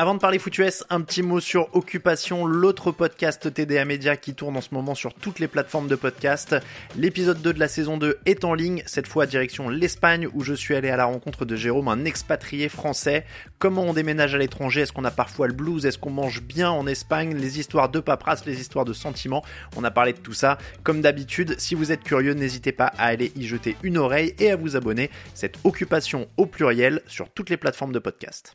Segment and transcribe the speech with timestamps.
[0.00, 4.32] Avant de parler foot US, un petit mot sur Occupation, l'autre podcast TDA Media qui
[4.32, 6.54] tourne en ce moment sur toutes les plateformes de podcast.
[6.94, 10.54] L'épisode 2 de la saison 2 est en ligne, cette fois direction l'Espagne où je
[10.54, 13.26] suis allé à la rencontre de Jérôme, un expatrié français.
[13.58, 14.82] Comment on déménage à l'étranger?
[14.82, 15.84] Est-ce qu'on a parfois le blues?
[15.84, 17.34] Est-ce qu'on mange bien en Espagne?
[17.34, 19.44] Les histoires de paperasse, les histoires de sentiments.
[19.74, 20.58] On a parlé de tout ça.
[20.84, 24.52] Comme d'habitude, si vous êtes curieux, n'hésitez pas à aller y jeter une oreille et
[24.52, 25.10] à vous abonner.
[25.34, 28.54] Cette occupation au pluriel sur toutes les plateformes de podcast.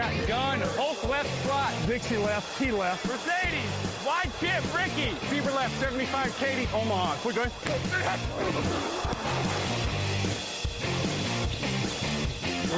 [0.00, 3.68] Got gun, Hulk left slot, Dixie left, T left, Mercedes,
[4.06, 7.18] wide chip, Ricky, Fever left, 75, Katie, Omaha.
[7.22, 7.52] We're good.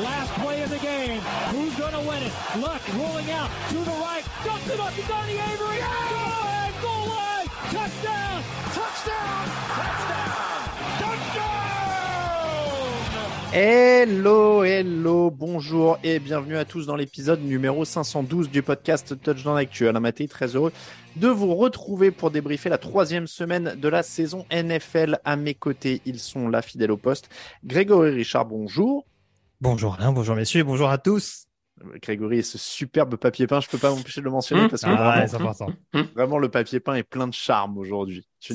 [0.03, 1.21] Last play of the game.
[1.55, 2.33] Who's going to win it?
[2.59, 4.25] Luck rolling out to the right.
[4.45, 5.79] Dumps it up to Donnie Avery.
[5.79, 7.47] Goal line, goal line.
[7.71, 8.43] Touchdown.
[8.75, 9.47] Touchdown.
[9.47, 9.62] Touchdown.
[13.55, 19.87] Hello, hello, bonjour et bienvenue à tous dans l'épisode numéro 512 du podcast Touchdown Actu.
[19.87, 20.73] Alain Maté, très heureux
[21.17, 25.19] de vous retrouver pour débriefer la troisième semaine de la saison NFL.
[25.27, 27.29] À mes côtés, ils sont là, fidèles au poste.
[27.63, 29.05] Grégory Richard, bonjour.
[29.61, 31.45] Bonjour Alain, bonjour messieurs, bonjour à tous.
[32.01, 34.89] Grégory et ce superbe papier peint, je peux pas m'empêcher de le mentionner parce que
[34.91, 35.67] Ah, vraiment, c'est important.
[36.15, 38.27] vraiment, le papier peint est plein de charme aujourd'hui.
[38.41, 38.55] Je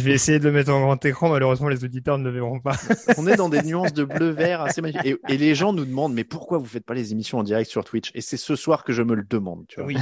[0.00, 2.76] vais essayer de le mettre en grand écran, malheureusement les auditeurs ne le verront pas.
[3.18, 5.04] On est dans des nuances de bleu-vert assez magnifiques.
[5.28, 7.70] Et, et les gens nous demandent, mais pourquoi vous faites pas les émissions en direct
[7.70, 8.10] sur Twitch?
[8.14, 9.66] Et c'est ce soir que je me le demande.
[9.68, 9.86] Tu vois.
[9.86, 9.96] Oui,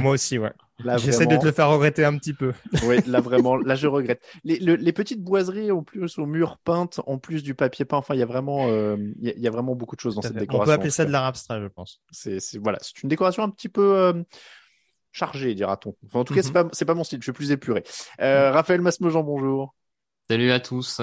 [0.00, 0.52] moi aussi, ouais.
[0.98, 2.52] J'essaie de te le faire regretter un petit peu.
[2.84, 4.24] Oui, là vraiment, là je regrette.
[4.44, 7.96] Les, le- les petites boiseries en plus au mur peintes, en plus du papier peint,
[7.96, 10.00] enfin il y a vraiment, euh, il y, a- il y a vraiment beaucoup de
[10.00, 10.66] choses dans cette On décoration.
[10.72, 12.00] peut appeler ça de l'art abstrait, je pense.
[12.12, 14.22] C'est, voilà, c'est une décoration un petit peu euh,
[15.12, 15.94] chargée, dira-t-on.
[16.06, 16.54] Enfin, en tout cas, c'est Mhm.
[16.54, 17.18] pas, c'est pas mon style.
[17.20, 17.82] Je suis plus épuré.
[18.20, 19.74] Euh, Raphaël Masmejean, bonjour.
[20.30, 21.00] Salut à tous.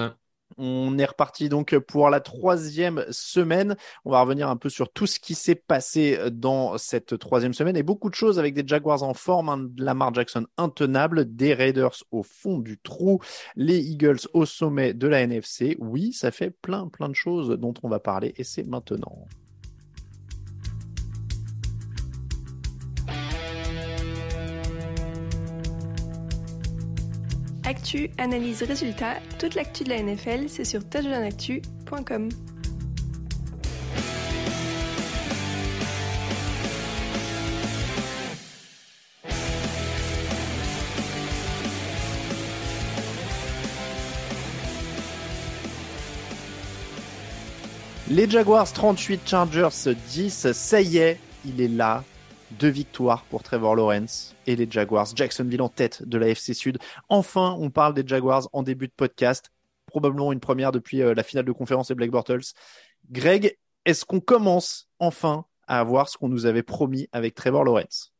[0.58, 3.76] On est reparti donc pour la troisième semaine.
[4.04, 7.76] On va revenir un peu sur tout ce qui s'est passé dans cette troisième semaine
[7.76, 11.96] et beaucoup de choses avec des Jaguars en forme, un Lamar Jackson intenable, des Raiders
[12.10, 13.20] au fond du trou,
[13.56, 15.76] les Eagles au sommet de la NFC.
[15.78, 19.26] Oui, ça fait plein plein de choses dont on va parler et c'est maintenant.
[27.66, 32.28] Actu, analyse, résultat, toute l'actu de la NFL, c'est sur touchdownactu.com.
[48.08, 49.68] Les Jaguars 38, Chargers
[50.08, 52.04] 10, ça y est, il est là.
[52.58, 55.08] Deux victoires pour Trevor Lawrence et les Jaguars.
[55.14, 56.78] Jacksonville en tête de la FC Sud.
[57.08, 59.50] Enfin, on parle des Jaguars en début de podcast.
[59.84, 62.54] Probablement une première depuis euh, la finale de conférence des Black Bortles.
[63.10, 68.14] Greg, est-ce qu'on commence enfin à avoir ce qu'on nous avait promis avec Trevor Lawrence?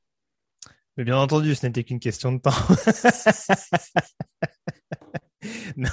[0.96, 2.50] Mais bien entendu, ce n'était qu'une question de temps.
[5.76, 5.90] non.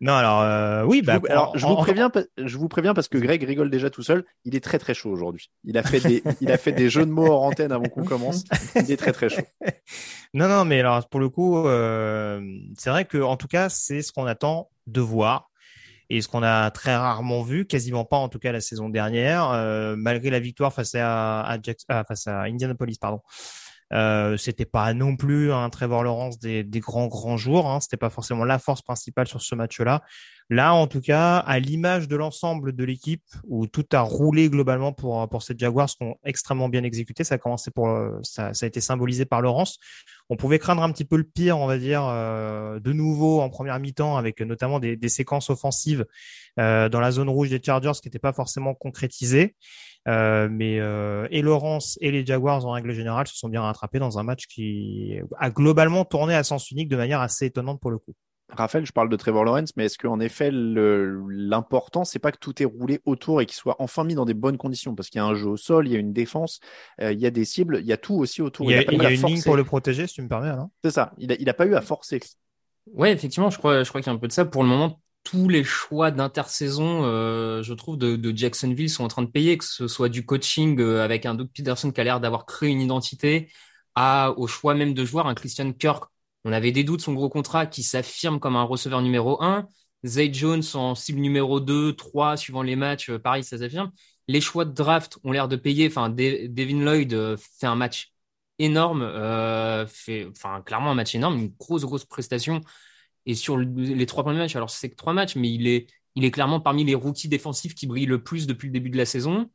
[0.00, 2.94] Non, alors euh, oui, bah, je vous, alors, je vous, en- préviens, je vous préviens
[2.94, 4.24] parce que Greg rigole déjà tout seul.
[4.44, 5.50] Il est très très chaud aujourd'hui.
[5.64, 8.04] Il a fait des, il a fait des jeux de mots hors antenne avant qu'on
[8.04, 8.44] commence.
[8.76, 9.42] Il est très très chaud.
[10.32, 12.40] Non, non, mais alors pour le coup, euh,
[12.78, 15.50] c'est vrai que en tout cas, c'est ce qu'on attend de voir
[16.08, 19.50] et ce qu'on a très rarement vu, quasiment pas en tout cas la saison dernière,
[19.50, 23.20] euh, malgré la victoire face à, à, Jack- ah, face à Indianapolis, pardon.
[23.92, 27.68] Euh, c'était pas non plus un Trevor Lawrence des, des grands grands jours.
[27.68, 30.02] Hein, c'était pas forcément la force principale sur ce match-là.
[30.50, 34.92] Là, en tout cas, à l'image de l'ensemble de l'équipe, où tout a roulé globalement
[34.92, 37.88] pour pour ces Jaguars, qui ont extrêmement bien exécuté, ça a commencé pour
[38.22, 39.78] ça, ça a été symbolisé par Laurence.
[40.28, 43.50] On pouvait craindre un petit peu le pire, on va dire, euh, de nouveau en
[43.50, 46.06] première mi-temps, avec notamment des, séquences offensives
[46.58, 49.56] euh, dans la zone rouge des Chargers qui n'étaient pas forcément concrétisées.
[50.08, 53.98] Euh, mais euh, et Laurence et les Jaguars en règle générale se sont bien rattrapés
[53.98, 57.90] dans un match qui a globalement tourné à sens unique de manière assez étonnante pour
[57.90, 58.14] le coup.
[58.56, 62.62] Raphaël, je parle de Trevor Lawrence, mais est-ce qu'en effet, l'important, c'est pas que tout
[62.62, 64.94] est roulé autour et qu'il soit enfin mis dans des bonnes conditions?
[64.94, 66.60] Parce qu'il y a un jeu au sol, il y a une défense,
[67.00, 68.70] euh, il y a des cibles, il y a tout aussi autour.
[68.70, 70.52] Il y a, il y a une ligne pour le protéger, si tu me permets.
[70.84, 72.20] C'est ça, il a, il a pas eu à forcer.
[72.92, 74.44] Ouais, effectivement, je crois, je crois qu'il y a un peu de ça.
[74.44, 79.08] Pour le moment, tous les choix d'intersaison, euh, je trouve, de, de, Jacksonville sont en
[79.08, 82.04] train de payer, que ce soit du coaching euh, avec un Doug Peterson qui a
[82.04, 83.50] l'air d'avoir créé une identité,
[83.94, 86.04] à, au choix même de joueurs, un Christian Kirk
[86.44, 89.66] on avait des doutes, son gros contrat qui s'affirme comme un receveur numéro 1.
[90.04, 93.92] Zay Jones en cible numéro 2, 3, suivant les matchs, euh, pareil, ça s'affirme.
[94.28, 95.88] Les choix de draft ont l'air de payer.
[95.88, 98.12] Enfin, Devin Lloyd euh, fait un match
[98.58, 102.60] énorme, euh, fait, enfin, clairement un match énorme, une grosse, grosse prestation.
[103.26, 106.24] Et sur les trois premiers matchs, alors c'est que trois matchs, mais il est, il
[106.24, 109.04] est clairement parmi les rookies défensifs qui brillent le plus depuis le début de la
[109.04, 109.50] saison.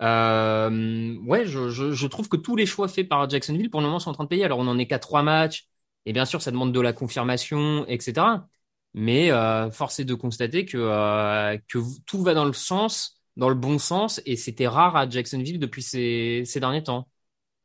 [0.00, 4.10] ouais, je, je, trouve que tous les choix faits par Jacksonville pour le moment sont
[4.10, 4.44] en train de payer.
[4.44, 5.68] Alors on en est qu'à trois matchs.
[6.08, 8.48] Et bien sûr, ça demande de la confirmation, etc.
[8.94, 11.58] Mais euh, force est de constater que, euh,
[12.06, 15.82] tout va dans le sens, dans le bon sens, et c'était rare à Jacksonville depuis
[15.82, 17.08] ces derniers temps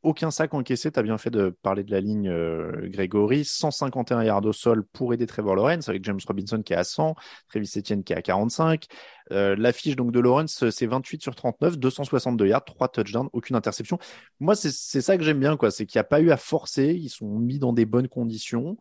[0.04, 0.92] aucun sac encaissé.
[0.92, 3.46] Tu as bien fait de parler de la ligne euh, Grégory.
[3.46, 7.16] 151 yards au sol pour aider Trevor Lawrence avec James Robinson qui est à 100,
[7.50, 8.86] Travis Etienne qui est à 45.
[9.32, 13.98] Euh, L'affiche donc de Lawrence, c'est 28 sur 39, 262 yards, 3 touchdowns, aucune interception.
[14.40, 15.72] Moi, c'est ça que j'aime bien, quoi.
[15.72, 16.94] C'est qu'il n'y a pas eu à forcer.
[16.94, 18.78] Ils sont mis dans des bonnes conditions.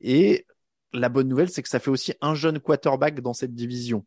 [0.00, 0.46] Et
[0.92, 4.04] la bonne nouvelle, c'est que ça fait aussi un jeune quarterback dans cette division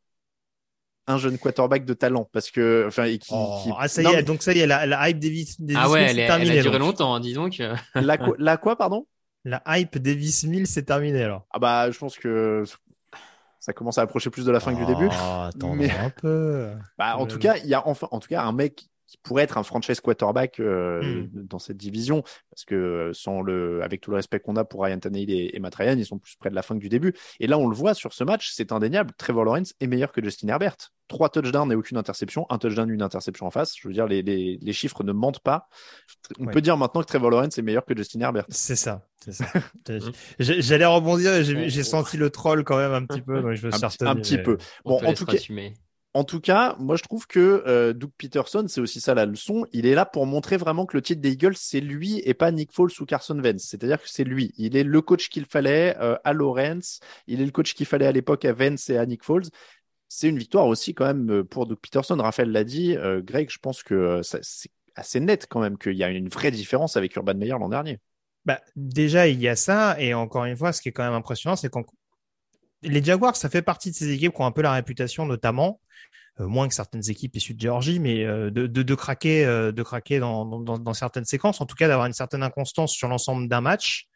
[1.09, 4.43] un jeune quarterback de talent parce que enfin qui, oh, ah ça y est donc
[4.43, 7.15] ça y est la, la hype Davis, Davis ah ouais elle, elle, a duré longtemps
[7.15, 7.61] hein, dis donc.
[7.95, 9.07] La, la quoi pardon?
[9.43, 11.45] La hype Davis Mills c'est terminé alors.
[11.51, 12.63] Ah bah je pense que
[13.59, 16.11] ça commence à approcher plus de la fin que du début oh, attends mais un
[16.11, 16.69] peu.
[16.97, 19.43] Bah en tout cas il y a enfin en tout cas un mec qui pourrait
[19.43, 21.29] être un franchise quarterback euh, hmm.
[21.33, 22.21] dans cette division.
[22.51, 25.55] Parce que euh, sans le avec tout le respect qu'on a pour Ryan Tannehill et,
[25.55, 27.13] et, Matt Ryan ils sont plus près de la fin que du début.
[27.39, 30.23] Et là on le voit sur ce match c'est indéniable Trevor Lawrence est meilleur que
[30.23, 30.75] Justin Herbert.
[31.07, 33.73] Trois touchdowns et aucune interception un touchdown une interception en face.
[33.75, 35.67] Je veux dire les, les, les chiffres ne mentent pas.
[36.39, 38.45] On peut dire maintenant que Trevor Lawrence est meilleur que Justin Herbert.
[38.49, 39.47] C'est ça c'est ça.
[40.39, 44.07] J'allais rebondir j'ai senti le troll quand même un petit peu donc je veux un,
[44.07, 44.57] un petit peu.
[44.85, 45.37] Bon en tout cas
[46.13, 49.65] en tout cas, moi je trouve que euh, Doug Peterson, c'est aussi ça la leçon.
[49.73, 52.51] Il est là pour montrer vraiment que le titre des Eagles, c'est lui et pas
[52.51, 53.63] Nick Foles ou Carson Wentz.
[53.63, 54.53] C'est-à-dire que c'est lui.
[54.57, 56.99] Il est le coach qu'il fallait euh, à Lawrence.
[57.27, 59.45] Il est le coach qu'il fallait à l'époque à Wentz et à Nick Foles.
[60.07, 62.17] C'est une victoire aussi quand même euh, pour Doug Peterson.
[62.17, 62.95] Raphaël l'a dit.
[63.23, 66.97] Greg, je pense que c'est assez net quand même qu'il y a une vraie différence
[66.97, 67.99] avec Urban Meyer l'an dernier.
[68.45, 69.95] Bah, déjà, il y a ça.
[69.99, 71.85] Et encore une fois, ce qui est quand même impressionnant, c'est qu'on
[72.81, 75.79] les Jaguars, ça fait partie de ces équipes qui ont un peu la réputation, notamment,
[76.39, 80.19] euh, moins que certaines équipes issues de Géorgie, mais euh, de, craquer, euh, de craquer
[80.19, 83.61] dans, dans, dans, certaines séquences, en tout cas d'avoir une certaine inconstance sur l'ensemble d'un
[83.61, 84.07] match.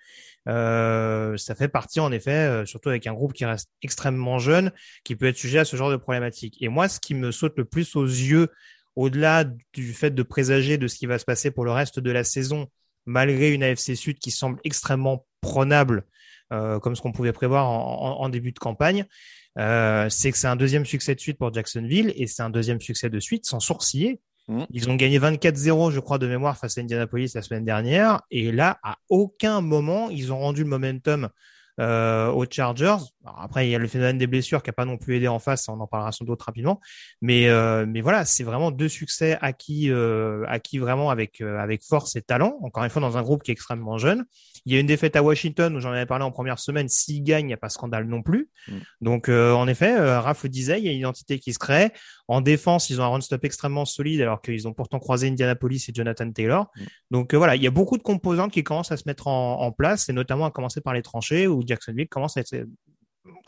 [0.45, 4.71] ça fait partie, en effet, surtout avec un groupe qui reste extrêmement jeune,
[5.03, 6.61] qui peut être sujet à ce genre de problématiques.
[6.61, 8.49] Et moi, ce qui me saute le plus aux yeux,
[8.95, 12.11] au-delà du fait de présager de ce qui va se passer pour le reste de
[12.11, 12.67] la saison,
[13.05, 16.05] malgré une AFC Sud qui semble extrêmement prenable
[16.53, 19.05] euh, comme ce qu'on pouvait prévoir en, en, début de campagne,
[19.59, 22.79] euh, c'est que c'est un deuxième succès de suite pour Jacksonville et c'est un deuxième
[22.79, 24.21] succès de suite sans sourciller.
[24.47, 24.63] Mmh.
[24.71, 28.21] Ils ont gagné 24-0, je crois, de mémoire face à Indianapolis la semaine dernière.
[28.29, 31.29] Et là, à aucun moment, ils ont rendu le momentum
[31.79, 32.97] euh, aux Chargers.
[33.25, 35.39] après, il y a le phénomène des blessures qui a pas non plus aidé en
[35.39, 36.79] face, on en parlera sans doute rapidement.
[37.21, 42.15] Mais euh, mais voilà, c'est vraiment deux succès acquis euh, acquis vraiment avec avec force
[42.15, 42.59] et talent.
[42.61, 44.25] Encore une fois, dans un groupe qui est extrêmement jeune.
[44.65, 46.87] Il y a une défaite à Washington où j'en avais parlé en première semaine.
[46.87, 48.49] S'ils gagnent, il n'y a pas scandale non plus.
[48.67, 48.77] Mm.
[49.01, 51.91] Donc euh, en effet, Raph le disait, il y a une identité qui se crée.
[52.27, 55.93] En défense, ils ont un run-stop extrêmement solide alors qu'ils ont pourtant croisé Indianapolis et
[55.93, 56.71] Jonathan Taylor.
[56.75, 56.83] Mm.
[57.11, 59.71] Donc voilà, il y a beaucoup de composantes qui commencent à se mettre en, en
[59.71, 62.55] place et notamment à commencer par les tranchées où Jacksonville commence à être,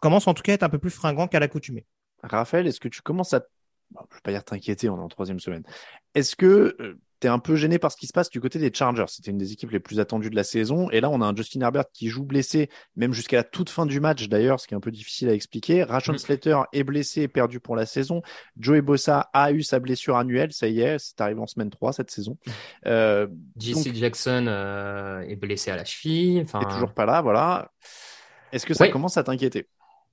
[0.02, 1.86] commence en tout cas à être un peu plus fringant qu'à l'accoutumée.
[2.24, 3.46] Raphaël, est-ce que tu commences à,
[3.92, 5.64] je ne vais pas dire t'inquiéter, on est en troisième semaine.
[6.14, 8.60] Est-ce que euh, tu es un peu gêné par ce qui se passe du côté
[8.60, 10.90] des Chargers C'était une des équipes les plus attendues de la saison.
[10.92, 13.86] Et là, on a un Justin Herbert qui joue blessé, même jusqu'à la toute fin
[13.86, 15.84] du match d'ailleurs, ce qui est un peu difficile à expliquer.
[15.84, 16.18] Rashon mm.
[16.18, 18.22] Slater est blessé et perdu pour la saison.
[18.58, 21.94] Joey Bossa a eu sa blessure annuelle, ça y est, c'est arrivé en semaine 3
[21.94, 22.38] cette saison.
[22.86, 26.42] Euh, JC Jackson euh, est blessé à la cheville.
[26.42, 26.62] Enfin...
[26.62, 27.72] Est toujours pas là, voilà.
[28.52, 29.68] Est-ce que ça commence à t'inquiéter?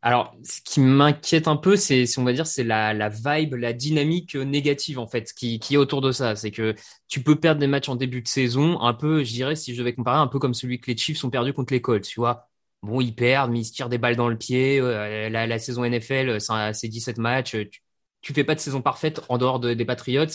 [0.04, 3.73] Alors, ce qui m'inquiète un peu, c'est, on va dire, c'est la, la vibe, la
[3.73, 6.35] dynamique négative en fait, qui, qui est autour de ça.
[6.35, 6.75] C'est que
[7.06, 9.78] tu peux perdre des matchs en début de saison, un peu, je dirais, si je
[9.78, 12.18] devais comparer, un peu comme celui que les Chiefs ont perdu contre les Colts, tu
[12.18, 12.49] vois.
[12.82, 14.80] Bon, ils perdent, mais ils se tirent des balles dans le pied.
[14.80, 16.38] Euh, la, la, saison NFL,
[16.75, 17.52] c'est 17 matchs.
[17.71, 17.80] Tu,
[18.23, 20.26] tu fais pas de saison parfaite en dehors des Patriots,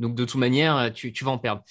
[0.00, 1.62] donc de toute manière, tu, tu vas en perdre.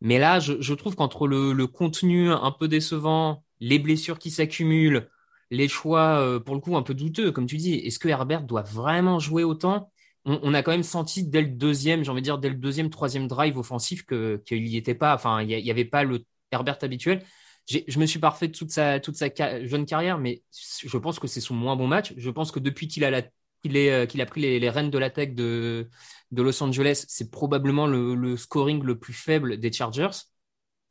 [0.00, 4.30] Mais là, je, je trouve qu'entre le, le contenu un peu décevant, les blessures qui
[4.30, 5.08] s'accumulent,
[5.52, 7.74] les choix, euh, pour le coup, un peu douteux, comme tu dis.
[7.74, 9.92] Est-ce que Herbert doit vraiment jouer autant?
[10.24, 12.90] On, a quand même senti dès le deuxième, j'ai envie de dire, dès le deuxième,
[12.90, 17.24] troisième drive offensif qu'il n'y était pas, enfin, il n'y avait pas le Herbert habituel.
[17.68, 19.28] Je me suis parfait toute sa, toute sa
[19.66, 22.14] jeune carrière, mais je pense que c'est son moins bon match.
[22.16, 25.88] Je pense que depuis qu'il a, euh, a pris les, rênes de l'attaque de,
[26.30, 30.10] de Los Angeles, c'est probablement le, le, scoring le plus faible des Chargers.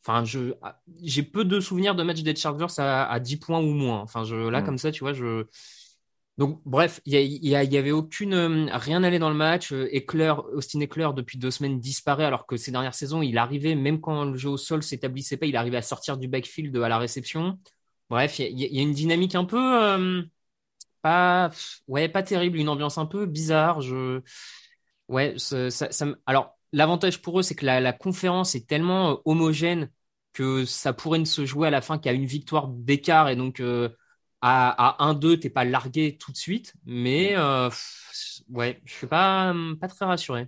[0.06, 0.54] Enfin, je,
[1.04, 4.00] j'ai peu de souvenirs de matchs des Chargers à, à 10 points ou moins.
[4.02, 4.66] Enfin, je, là, mm.
[4.66, 5.46] comme ça, tu vois, je.
[6.38, 8.34] Donc, bref, il y, avait aucune.
[8.34, 9.72] Euh, rien n'allait dans le match.
[9.74, 9.88] Euh,
[10.54, 14.26] Austin Eckler, depuis deux semaines, disparaît, alors que ces dernières saisons, il arrivait, même quand
[14.26, 17.60] le jeu au sol s'établissait pas, il arrivait à sortir du backfield à la réception.
[18.10, 19.84] Bref, il y, a une dynamique un peu.
[19.84, 20.24] Euh,
[21.04, 21.52] pas.
[21.88, 23.82] Ouais, pas terrible, une ambiance un peu bizarre.
[23.82, 24.22] Je.
[25.10, 29.92] Ouais, ça, ça, alors l'avantage pour eux, c'est que la, conférence est tellement euh, homogène
[30.34, 33.60] que ça pourrait ne se jouer à la fin qu'à une victoire d'écart et donc
[33.60, 33.90] euh,
[34.42, 36.74] à, à 1-2, t'es pas largué tout de suite.
[36.86, 37.70] Mais euh,
[38.50, 40.48] ouais, je suis pas, pas très rassuré.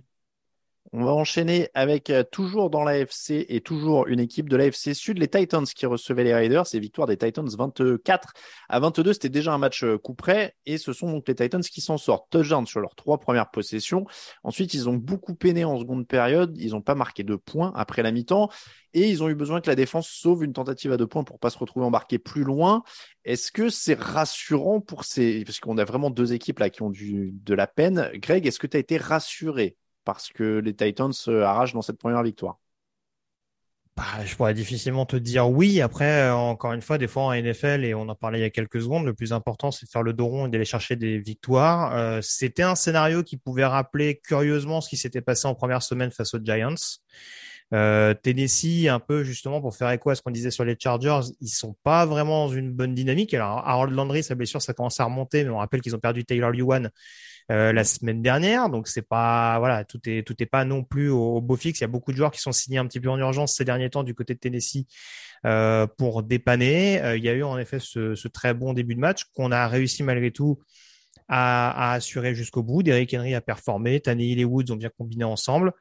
[0.96, 5.18] On va enchaîner avec euh, toujours dans l'AFC et toujours une équipe de l'AFC Sud,
[5.18, 6.68] les Titans qui recevaient les Raiders.
[6.68, 8.32] C'est victoire des Titans 24
[8.68, 9.12] à 22.
[9.12, 11.98] C'était déjà un match euh, coup près et ce sont donc les Titans qui s'en
[11.98, 12.30] sortent.
[12.30, 14.06] Touchdown sur leurs trois premières possessions.
[14.44, 16.56] Ensuite, ils ont beaucoup peiné en seconde période.
[16.60, 18.48] Ils n'ont pas marqué de points après la mi-temps
[18.92, 21.40] et ils ont eu besoin que la défense sauve une tentative à deux points pour
[21.40, 22.84] pas se retrouver embarqué plus loin.
[23.24, 26.90] Est-ce que c'est rassurant pour ces, parce qu'on a vraiment deux équipes là qui ont
[26.90, 28.12] du, de la peine.
[28.14, 29.76] Greg, est-ce que tu as été rassuré?
[30.04, 32.58] Parce que les Titans se arrachent dans cette première victoire
[33.96, 35.80] bah, je pourrais difficilement te dire oui.
[35.80, 38.44] Après, euh, encore une fois, des fois en NFL, et on en parlait il y
[38.44, 40.96] a quelques secondes, le plus important, c'est de faire le dos rond et d'aller chercher
[40.96, 41.94] des victoires.
[41.94, 46.10] Euh, c'était un scénario qui pouvait rappeler curieusement ce qui s'était passé en première semaine
[46.10, 46.74] face aux Giants.
[47.72, 51.20] Euh, Tennessee, un peu justement pour faire écho à ce qu'on disait sur les Chargers,
[51.40, 53.32] ils sont pas vraiment dans une bonne dynamique.
[53.32, 56.24] Alors Harold Landry, sa blessure, ça commence à remonter, mais on rappelle qu'ils ont perdu
[56.24, 56.90] Taylor Lewan
[57.50, 58.70] euh, la semaine dernière.
[58.70, 61.80] Donc c'est pas voilà, tout est tout est pas non plus au, beau fixe.
[61.80, 63.64] Il y a beaucoup de joueurs qui sont signés un petit peu en urgence ces
[63.64, 64.86] derniers temps du côté de Tennessee
[65.44, 67.02] euh, pour dépanner.
[67.02, 69.52] Euh, il y a eu en effet ce, ce très bon début de match qu'on
[69.52, 70.58] a réussi malgré tout
[71.28, 72.82] à, à assurer jusqu'au bout.
[72.82, 75.72] Derrick Henry a performé, Tannehill et Woods ont bien combiné ensemble.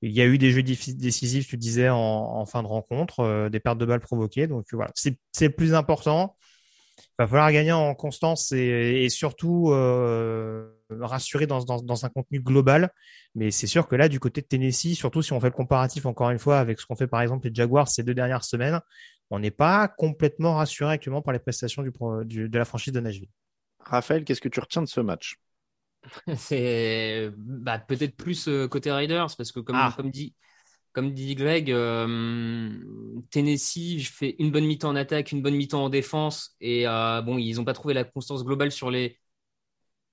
[0.00, 3.60] Il y a eu des jeux décisifs, tu disais, en, en fin de rencontre, des
[3.60, 4.48] pertes de balles provoquées.
[4.48, 6.36] Donc voilà, c'est le plus important.
[6.98, 10.68] Il va falloir gagner en constance et, et surtout euh,
[11.00, 12.90] rassurer dans, dans, dans, un contenu global.
[13.34, 16.06] Mais c'est sûr que là, du côté de Tennessee, surtout si on fait le comparatif
[16.06, 18.80] encore une fois avec ce qu'on fait par exemple les Jaguars ces deux dernières semaines,
[19.30, 21.90] on n'est pas complètement rassuré actuellement par les prestations du,
[22.24, 23.30] du, de la franchise de Nashville.
[23.80, 25.38] Raphaël, qu'est-ce que tu retiens de ce match?
[26.36, 29.92] C'est bah, peut-être plus euh, côté Raiders, parce que comme, ah.
[29.96, 30.34] comme dit,
[30.92, 32.70] comme dit Greg, euh,
[33.30, 37.38] Tennessee fait une bonne mi-temps en attaque, une bonne mi-temps en défense, et euh, bon,
[37.38, 39.18] ils n'ont pas trouvé la constance globale sur les,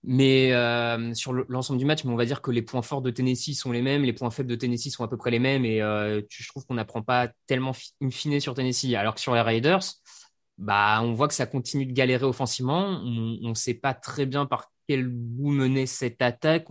[0.04, 3.12] mais euh, sur l'ensemble du match, mais on va dire que les points forts de
[3.12, 5.66] Tennessee sont les mêmes, les points faibles de Tennessee sont à peu près les mêmes,
[5.66, 8.94] et euh, je trouve qu'on n'apprend pas tellement in fine sur Tennessee.
[8.96, 9.84] Alors que sur les Raiders,
[10.58, 13.02] bah, on voit que ça continue de galérer offensivement.
[13.04, 16.68] On ne sait pas très bien par quel bout mener cette attaque.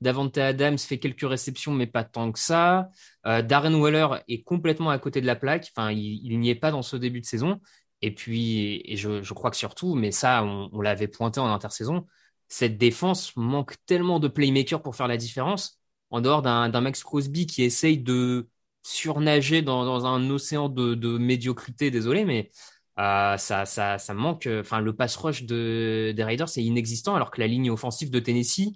[0.00, 2.90] Davante Adams fait quelques réceptions, mais pas tant que ça.
[3.26, 5.70] Euh, Darren Waller est complètement à côté de la plaque.
[5.74, 7.60] Enfin, il, n'y est pas dans ce début de saison.
[8.00, 12.06] Et puis, et je, crois que surtout, mais ça, on l'avait pointé en intersaison,
[12.52, 15.80] cette défense manque tellement de playmakers pour faire la différence,
[16.10, 18.50] en dehors d'un Max Crosby qui essaye de
[18.82, 22.50] surnager dans, un océan de, médiocrité, désolé, mais
[22.98, 24.46] euh, ça, manque.
[24.60, 28.20] Enfin, le pass rush de, des Raiders c'est inexistant, alors que la ligne offensive de
[28.20, 28.74] Tennessee,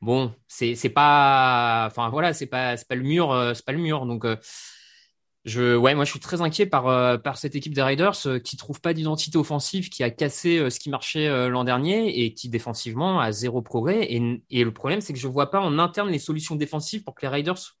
[0.00, 4.06] bon, c'est pas, enfin voilà, c'est pas, pas le mur, euh, c'est pas le mur.
[4.06, 4.36] Donc, euh,
[5.46, 8.38] je, ouais, moi je suis très inquiet par, euh, par cette équipe des Raiders euh,
[8.38, 12.34] qui trouve pas d'identité offensive, qui a cassé euh, ce qui marchait l'an dernier et
[12.34, 14.12] qui défensivement a zéro progrès.
[14.12, 17.14] Et, et le problème, c'est que je vois pas en interne les solutions défensives pour
[17.14, 17.76] que les Raiders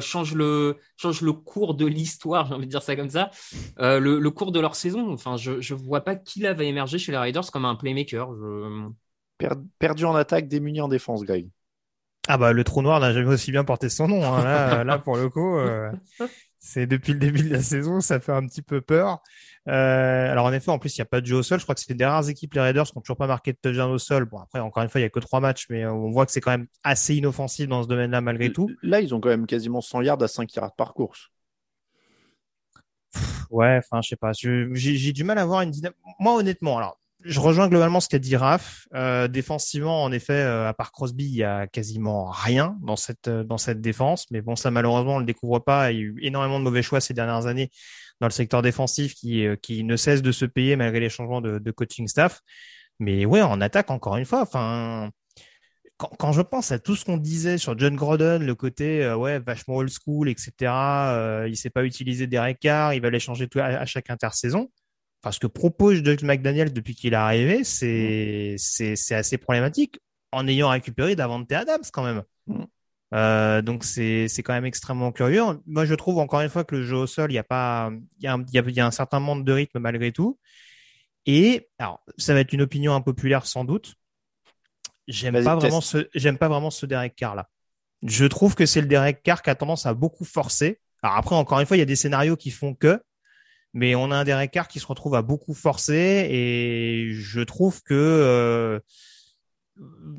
[0.00, 3.30] changent, le, changent le cours de l'histoire, j'ai envie de dire ça comme ça,
[3.78, 5.12] le, le, cours de leur saison.
[5.12, 8.28] Enfin, je, je vois pas qui là va émerger chez les Raiders comme un playmaker.
[9.80, 11.48] perdu en attaque, démuni en défense, Greg.
[12.28, 14.22] Ah bah le trou noir n'a jamais aussi bien porté son nom.
[14.24, 14.44] Hein.
[14.44, 15.58] Là, là pour le coup,
[16.64, 19.20] c'est depuis le début de la saison, ça fait un petit peu peur.
[19.68, 21.58] Euh, alors en effet, en plus, il n'y a pas de jeu au sol.
[21.58, 23.58] Je crois que c'est des rares équipes, les Raiders, qui n'ont toujours pas marqué de
[23.60, 24.26] touchdown au sol.
[24.26, 26.30] Bon, après, encore une fois, il n'y a que trois matchs, mais on voit que
[26.30, 28.70] c'est quand même assez inoffensif dans ce domaine-là malgré tout.
[28.82, 31.30] Là, ils ont quand même quasiment 100 yards à 5 yards par course.
[33.50, 34.30] Ouais, enfin, je sais pas.
[34.32, 35.98] J'ai du mal à voir une dynamique.
[36.20, 38.86] Moi, honnêtement, alors, je rejoins globalement ce qu'a dit Raph.
[38.94, 43.28] Euh, défensivement, en effet, euh, à part Crosby, il y a quasiment rien dans cette
[43.28, 44.26] dans cette défense.
[44.30, 45.92] Mais bon, ça malheureusement, on le découvre pas.
[45.92, 47.70] Il y a eu énormément de mauvais choix ces dernières années
[48.22, 51.40] dans le secteur défensif qui, euh, qui ne cesse de se payer malgré les changements
[51.40, 52.40] de, de coaching staff.
[53.00, 55.10] Mais ouais, en attaque, encore une fois, enfin,
[55.96, 59.16] quand, quand, je pense à tout ce qu'on disait sur John Grodon, le côté euh,
[59.16, 60.52] ouais vachement old school, etc.
[60.62, 64.70] Euh, il sait pas utiliser des récarts, il va les changer tout à, chaque intersaison.
[65.22, 70.00] Enfin, ce que propose Doug McDaniel depuis qu'il est arrivé, c'est c'est c'est assez problématique
[70.32, 72.22] en ayant récupéré Davante Adams quand même.
[72.46, 72.64] Mm.
[73.14, 75.42] Euh, donc c'est c'est quand même extrêmement curieux.
[75.66, 77.92] Moi je trouve encore une fois que le jeu au sol, il y a pas
[78.18, 80.38] il y a, il y a, un certain manque de rythme malgré tout.
[81.26, 83.94] Et alors ça va être une opinion impopulaire sans doute.
[85.06, 87.48] J'aime pas vraiment ce j'aime pas vraiment ce Derek Carr là.
[88.02, 90.80] Je trouve que c'est le Derek Carr qui a tendance à beaucoup forcer.
[91.02, 93.00] Alors après encore une fois, il y a des scénarios qui font que
[93.74, 97.82] mais on a un Derek Carr qui se retrouve à beaucoup forcer et je trouve
[97.82, 98.80] que euh,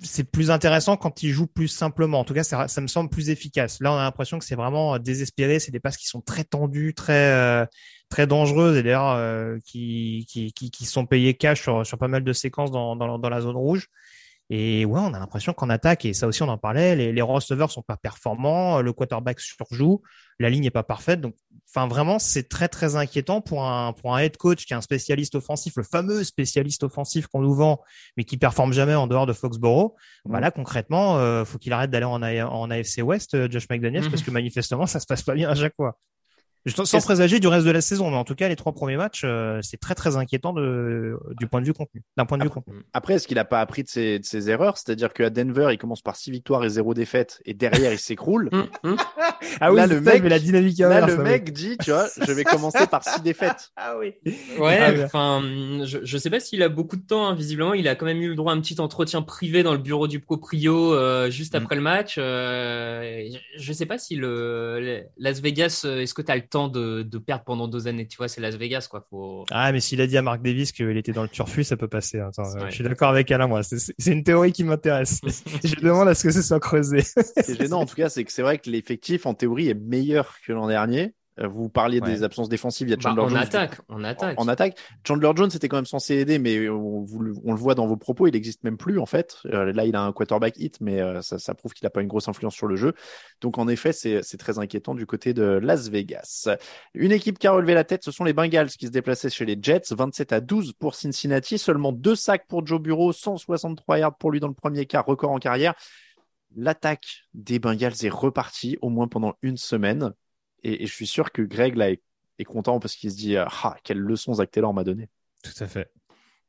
[0.01, 2.19] c'est plus intéressant quand il joue plus simplement.
[2.19, 3.79] En tout cas, ça, me semble plus efficace.
[3.79, 5.59] Là, on a l'impression que c'est vraiment désespéré.
[5.59, 7.65] C'est des passes qui sont très tendues, très euh,
[8.09, 12.07] très dangereuses et d'ailleurs euh, qui, qui, qui, qui, sont payées cash sur, sur pas
[12.07, 13.87] mal de séquences dans, dans, dans la zone rouge.
[14.49, 17.21] Et ouais, on a l'impression qu'en attaque, et ça aussi on en parlait, les, les
[17.21, 20.01] receveurs sont pas performants, le quarterback surjoue,
[20.39, 21.21] la ligne est pas parfaite.
[21.21, 21.35] Donc,
[21.69, 24.81] enfin vraiment, c'est très très inquiétant pour un pour un head coach qui est un
[24.81, 27.81] spécialiste offensif, le fameux spécialiste offensif qu'on nous vend,
[28.17, 29.93] mais qui performe jamais en dehors de Foxborough.
[30.25, 30.51] Voilà, mmh.
[30.51, 34.25] concrètement, euh, faut qu'il arrête d'aller en, en AFC West, euh, Josh McDaniels, parce mmh.
[34.25, 35.97] que manifestement, ça se passe pas bien à chaque fois.
[36.65, 39.23] Sans présager du reste de la saison, mais en tout cas, les trois premiers matchs,
[39.25, 42.49] euh, c'est très très inquiétant de, du point de vue contenu, d'un point de vue
[42.49, 42.75] contenu.
[42.93, 44.77] Après, est-ce qu'il n'a pas appris de ses, de ses erreurs?
[44.77, 48.49] C'est-à-dire qu'à Denver, il commence par six victoires et zéro défaite, et derrière, il s'écroule.
[48.53, 48.95] Hum, hum.
[49.61, 52.43] ah oui, là, le mec, la dynamique là, le mec dit, tu vois, je vais
[52.43, 53.71] commencer par six défaites.
[53.85, 54.13] Ah oui.
[54.59, 55.41] Ouais, ah enfin,
[55.83, 57.27] je, je sais pas s'il a beaucoup de temps.
[57.27, 57.35] Hein.
[57.35, 59.77] Visiblement, il a quand même eu le droit à un petit entretien privé dans le
[59.77, 61.63] bureau du proprio euh, juste hum.
[61.63, 62.15] après le match.
[62.17, 66.67] Euh, je sais pas si le Las Vegas, euh, est-ce que tu as le temps
[66.67, 68.07] de, de perdre pendant deux années.
[68.07, 69.05] Tu vois, c'est Las Vegas, quoi.
[69.09, 69.43] Faut...
[69.51, 71.87] Ah, mais s'il a dit à Mark Davis qu'il était dans le turfu, ça peut
[71.87, 72.19] passer.
[72.19, 73.61] Attends, Je suis d'accord avec Alain, moi.
[73.63, 75.19] C'est une théorie qui m'intéresse.
[75.63, 77.01] je demande à ce que ce soit creusé.
[77.01, 80.35] c'est gênant, en tout cas, c'est que c'est vrai que l'effectif, en théorie, est meilleur
[80.45, 81.13] que l'an dernier.
[81.39, 82.87] Euh, vous parliez des absences défensives.
[82.87, 83.37] Il y a Chandler bah, Jones.
[83.37, 84.39] Attaque, on attaque.
[84.39, 84.77] En, attaque.
[85.07, 88.33] Chandler Jones était quand même censé aider, mais on, le voit dans vos propos, il
[88.33, 89.37] n'existe même plus en fait.
[89.45, 92.01] Euh, là, il a un quarterback hit, mais euh, ça, ça, prouve qu'il n'a pas
[92.01, 92.93] une grosse influence sur le jeu.
[93.41, 96.49] Donc en effet, c'est très inquiétant du côté de Las Vegas.
[96.93, 99.45] Une équipe qui a relevé la tête, ce sont les Bengals qui se déplaçaient chez
[99.45, 104.17] les Jets, 27 à 12 pour Cincinnati, seulement deux sacs pour Joe Bureau, 163 yards
[104.17, 105.73] pour lui dans le premier quart, record en carrière.
[106.55, 110.13] L'attaque des Bengals est repartie au moins pendant une semaine.
[110.63, 111.99] Et, je suis sûr que Greg là est,
[112.45, 115.07] content parce qu'il se dit ah quelle leçon Zach Taylor m'a donné.
[115.43, 115.89] Tout à fait.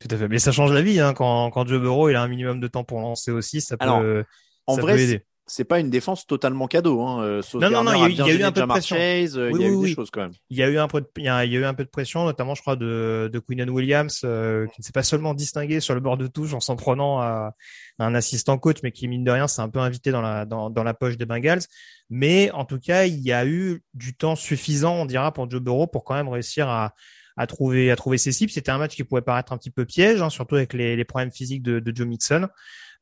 [0.01, 0.27] Tout à fait.
[0.27, 2.67] Mais ça change la vie hein, quand, quand Joe Burrow il a un minimum de
[2.67, 4.25] temps pour lancer aussi, ça peut,
[4.67, 7.03] en vrai, aider c'est pas une défense totalement cadeau.
[7.03, 7.23] Hein.
[7.23, 8.97] Euh, non, non, non, il y a, eu, un peu de pression.
[8.97, 10.33] Euh, il y a eu des choses quand même.
[10.49, 12.25] Il y a eu un peu de, il y a, eu un peu de pression,
[12.25, 15.95] notamment, je crois, de, de Queenan Williams, euh, qui ne s'est pas seulement distingué sur
[15.95, 17.55] le bord de touche en s'en prenant à,
[17.99, 20.71] un assistant coach, mais qui, mine de rien, s'est un peu invité dans la, dans,
[20.71, 21.63] dans la poche des Bengals.
[22.09, 25.61] Mais, en tout cas, il y a eu du temps suffisant, on dira, pour Joe
[25.61, 26.95] Burrow pour quand même réussir à,
[27.37, 28.51] à trouver à trouver ses cibles.
[28.51, 31.05] C'était un match qui pouvait paraître un petit peu piège, hein, surtout avec les, les
[31.05, 32.49] problèmes physiques de, de Joe Mixon.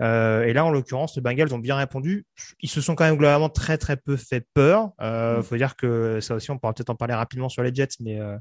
[0.00, 2.24] Euh, et là, en l'occurrence, les Bengals ont bien répondu.
[2.60, 4.90] Ils se sont quand même globalement très très peu fait peur.
[5.00, 5.42] Euh, mm.
[5.42, 8.20] Faut dire que ça aussi, on pourra peut-être en parler rapidement sur les Jets, mais
[8.20, 8.36] euh,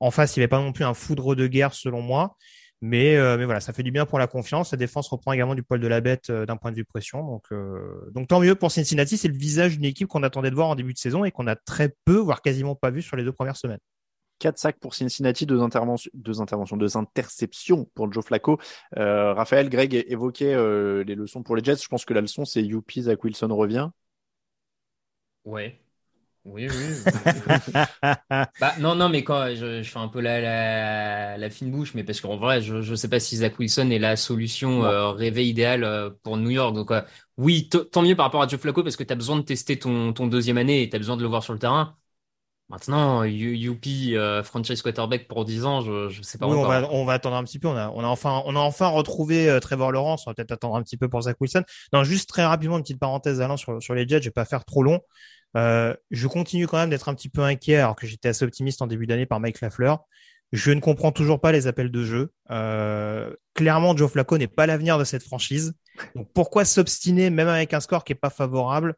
[0.00, 2.36] en face, il n'y avait pas non plus un foudre de guerre selon moi.
[2.84, 4.72] Mais, euh, mais voilà, ça fait du bien pour la confiance.
[4.72, 7.24] La défense reprend également du poil de la bête euh, d'un point de vue pression.
[7.24, 7.44] Donc,
[8.12, 9.16] donc tant mieux pour Cincinnati.
[9.16, 11.46] C'est le visage d'une équipe qu'on attendait de voir en début de saison et qu'on
[11.46, 13.78] a très peu, voire quasiment pas vu sur les deux premières semaines.
[14.42, 18.58] 4 sacs pour Cincinnati, deux interventions, deux interventions, deux interceptions pour Joe Flacco.
[18.96, 21.76] Euh, Raphaël, Greg évoquait euh, les leçons pour les Jets.
[21.76, 23.88] Je pense que la leçon, c'est Youpi, Zach Wilson revient.
[25.44, 25.78] Ouais.
[26.44, 27.12] Oui, oui.
[28.60, 32.20] bah, non, non, mais quand je, fais un peu la, la, fine bouche, mais parce
[32.20, 36.16] qu'en vrai, je ne sais pas si Zach Wilson est la solution euh, rêvée idéale
[36.24, 36.74] pour New York.
[36.74, 36.90] Donc,
[37.36, 39.78] oui, tant mieux par rapport à Joe Flacco parce que tu as besoin de tester
[39.78, 41.96] ton, ton deuxième année et tu as besoin de le voir sur le terrain.
[42.68, 46.88] Maintenant, Youpi, euh, franchise quarterback pour 10 ans, je, je sais pas oui, On va,
[46.90, 47.68] on va attendre un petit peu.
[47.68, 50.26] On a, on a enfin, on a enfin retrouvé euh, Trevor Lawrence.
[50.26, 51.64] On va peut-être attendre un petit peu pour Zach Wilson.
[51.92, 54.22] Non, juste très rapidement, une petite parenthèse, Alain, sur, sur les Jets.
[54.22, 55.00] Je vais pas faire trop long.
[55.54, 58.80] Euh, je continue quand même d'être un petit peu inquiet, alors que j'étais assez optimiste
[58.80, 60.04] en début d'année par Mike Lafleur.
[60.52, 62.32] Je ne comprends toujours pas les appels de jeu.
[63.54, 65.74] Clairement, Joe Flacco n'est pas l'avenir de cette franchise.
[66.14, 68.94] Donc pourquoi s'obstiner même avec un score qui est pas favorable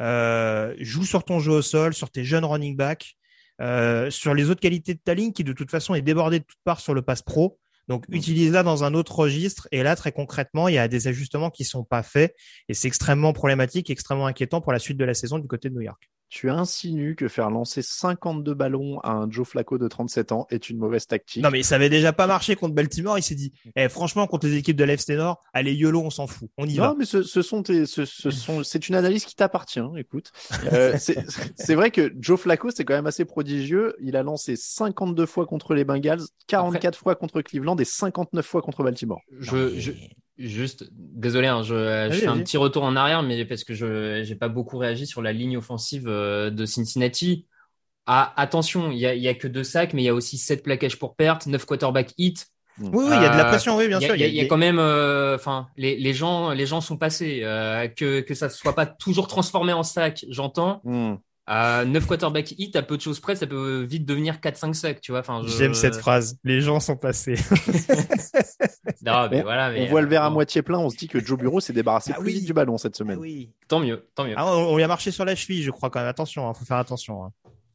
[0.00, 3.16] euh, Joue sur ton jeu au sol, sur tes jeunes running backs,
[3.60, 6.44] euh, sur les autres qualités de ta ligne qui de toute façon est débordée de
[6.44, 7.58] toutes parts sur le pass pro.
[7.88, 9.68] Donc, utilise-la dans un autre registre.
[9.70, 12.34] Et là, très concrètement, il y a des ajustements qui sont pas faits.
[12.68, 15.74] Et c'est extrêmement problématique, extrêmement inquiétant pour la suite de la saison du côté de
[15.74, 16.10] New York.
[16.28, 20.68] Tu insinues que faire lancer 52 ballons à un Joe Flacco de 37 ans est
[20.70, 21.42] une mauvaise tactique.
[21.42, 23.18] Non, mais ça avait déjà pas marché contre Baltimore.
[23.18, 26.26] Il s'est dit, eh, franchement, contre les équipes de l'FC Nord, allez, YOLO, on s'en
[26.26, 26.50] fout.
[26.58, 26.88] On y va.
[26.88, 29.80] Non, mais ce, ce sont tes, ce, ce sont, c'est une analyse qui t'appartient.
[29.96, 30.32] Écoute,
[30.72, 31.24] euh, c'est
[31.56, 33.94] c'est vrai que Joe Flacco, c'est quand même assez prodigieux.
[34.00, 38.62] Il a lancé 52 fois contre les Bengals, 44 fois contre Cleveland et 59 fois
[38.62, 39.20] contre Baltimore.
[39.38, 39.92] Je, je,
[40.38, 44.22] juste, désolé, hein, je, je fais un petit retour en arrière, mais parce que je
[44.24, 47.46] j'ai pas beaucoup réagi sur la ligne offensive euh, de Cincinnati.
[48.06, 50.14] Ah, attention, il y a, il y a que deux sacs, mais il y a
[50.14, 52.46] aussi sept plaquages pour perte, neuf quarterback hit.
[52.78, 54.16] Oui, oui, il y a de la Euh, pression, oui, bien il y a, sûr.
[54.16, 56.80] il y a- il y a quand même, euh, enfin, les, les gens, les gens
[56.80, 57.40] sont passés.
[57.42, 60.84] euh, que que ça soit pas toujours transformé en sac, j'entends.
[60.84, 61.16] Hmm.
[61.48, 65.00] Euh, 9 quarterback hit, à peu de choses près, ça peut vite devenir 4-5 sacs,
[65.00, 65.20] tu vois.
[65.20, 66.38] Enfin, je- J'aime cette phrase.
[66.42, 67.36] Les gens sont passés.
[69.02, 70.78] Non, mais on, voilà, mais, on voit le verre à euh, moitié plein.
[70.78, 72.32] On se dit que Joe Bureau s'est débarrassé Ah plus oui.
[72.34, 73.18] vite du ballon cette semaine.
[73.18, 73.50] oui.
[73.68, 74.34] Tant mieux, tant mieux.
[74.36, 76.08] Ah, on, on lui a marché sur la cheville, je crois quand même.
[76.08, 77.24] Attention, hein, faut faire attention.
[77.24, 77.32] hein.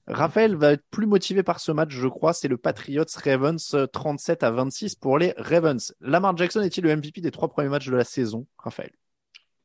[0.07, 2.33] Raphaël va être plus motivé par ce match, je crois.
[2.33, 5.93] C'est le Patriots Ravens euh, 37 à 26 pour les Ravens.
[6.01, 8.91] Lamar Jackson est-il le MVP des trois premiers matchs de la saison, Raphaël?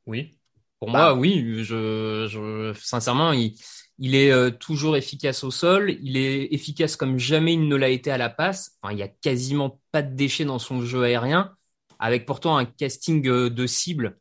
[0.06, 0.36] Oui.
[0.78, 0.98] Pour Bah.
[0.98, 1.64] moi, oui.
[1.64, 3.54] Je, je, sincèrement, il,
[3.98, 5.96] il est euh, toujours efficace au sol.
[6.02, 8.78] Il est efficace comme jamais il ne l'a été à la passe.
[8.82, 11.56] Enfin, il y a quasiment pas de déchets dans son jeu aérien,
[11.98, 14.18] avec pourtant un casting euh, de cible.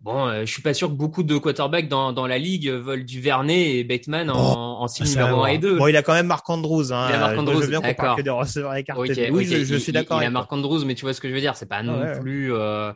[0.00, 3.04] Bon, euh, je suis pas sûr que beaucoup de quarterbacks dans, dans la ligue veulent
[3.06, 5.58] du Vernet et Bateman en, en cible Ça numéro va 1 et voir.
[5.58, 5.78] 2.
[5.78, 6.92] Bon, il a quand même Marc Andrews.
[6.92, 7.08] Hein.
[7.08, 7.94] Il a Marc Andrews, je veux bien qu'on d'accord.
[7.94, 9.16] parle que des receveurs écartés.
[9.16, 10.30] Ok, oui, ok, je, je il- suis d'accord Il, il avec a.
[10.30, 11.56] Marc Andrews, mais tu vois ce que je veux dire.
[11.56, 12.08] C'est pas non ouais.
[12.08, 12.52] plus.
[12.54, 12.92] euh,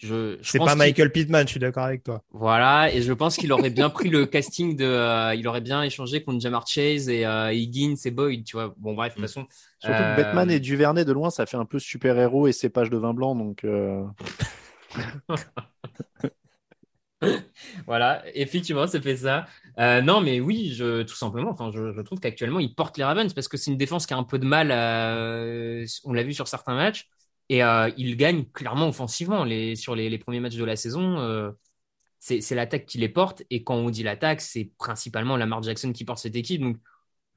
[0.00, 2.22] je, je C'est pas Michael Pittman, je suis d'accord avec toi.
[2.30, 5.82] Voilà, et je pense qu'il aurait bien pris le casting de, euh, il aurait bien
[5.82, 8.74] échangé contre Jamar Chase et euh, Higgins et Boyd, tu vois.
[8.78, 9.46] Bon bref, de toute façon.
[9.78, 12.88] Surtout euh, que Batman et Duvernay de loin, ça fait un peu super-héros et cépage
[12.88, 13.34] de vin blanc.
[13.34, 14.02] Donc, euh,
[17.86, 19.44] Voilà, effectivement, ça fait ça.
[19.78, 21.50] Euh, non, mais oui, je, tout simplement.
[21.50, 24.14] Enfin, je, je trouve qu'actuellement, ils portent les Ravens parce que c'est une défense qui
[24.14, 24.70] a un peu de mal.
[24.72, 27.08] à- on l'a vu sur certains matchs
[27.50, 31.18] et euh, ils gagnent clairement offensivement sur les, premiers matchs de la saison.
[31.18, 31.50] euh,
[32.20, 36.04] c'est l'attaque qui les porte et quand on dit l'attaque, c'est principalement Lamar Jackson qui
[36.04, 36.60] porte cette équipe.
[36.60, 36.76] Donc,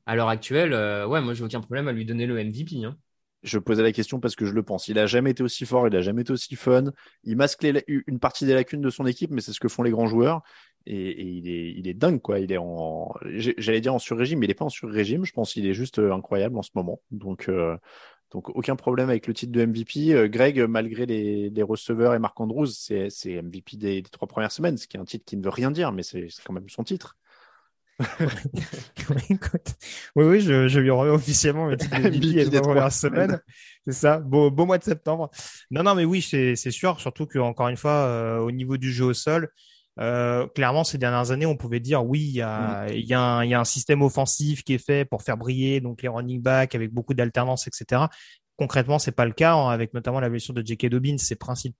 [0.05, 2.83] à l'heure actuelle, euh, ouais, moi, j'ai aucun problème à lui donner le MVP.
[2.85, 2.95] Hein.
[3.41, 4.87] je posais la question parce que je le pense.
[4.87, 6.91] Il a jamais été aussi fort, il a jamais été aussi fun.
[7.23, 9.91] Il masque une partie des lacunes de son équipe, mais c'est ce que font les
[9.91, 10.43] grands joueurs.
[10.85, 12.39] Et, il, est, il est dingue, quoi.
[12.39, 15.25] Il est en, j'allais dire en sur-régime, mais il est pas en sur-régime.
[15.25, 17.01] Je pense qu'il est juste euh, incroyable en ce moment.
[17.09, 17.49] Donc,
[18.33, 20.13] donc aucun problème avec le titre de MVP.
[20.13, 24.51] Euh, Greg, malgré les, les receveurs et Marc Andrews, c'est, MVP des, des trois premières
[24.51, 26.67] semaines, ce qui est un titre qui ne veut rien dire, mais c'est, quand même
[26.67, 27.15] son titre.
[30.15, 32.91] Oui, oui, je, je lui remets officiellement le titre de MVP des de trois première
[32.91, 33.27] semaines.
[33.27, 33.39] semaine.
[33.85, 35.29] C'est ça, beau, beau mois de septembre.
[35.69, 38.91] Non, non, mais oui, c'est sûr, surtout que encore une fois, euh, au niveau du
[38.91, 39.49] jeu au sol,
[39.99, 43.21] euh, clairement, ces dernières années, on pouvait dire oui, il y a, il y, a
[43.21, 46.09] un- il y a un système offensif qui est fait pour faire briller donc les
[46.09, 48.03] running backs avec beaucoup d'alternance, etc.
[48.55, 50.85] Concrètement, c'est pas le cas, hein, avec notamment la blessure de J.K.
[50.87, 51.17] Dobbins.
[51.17, 51.73] C'est princip-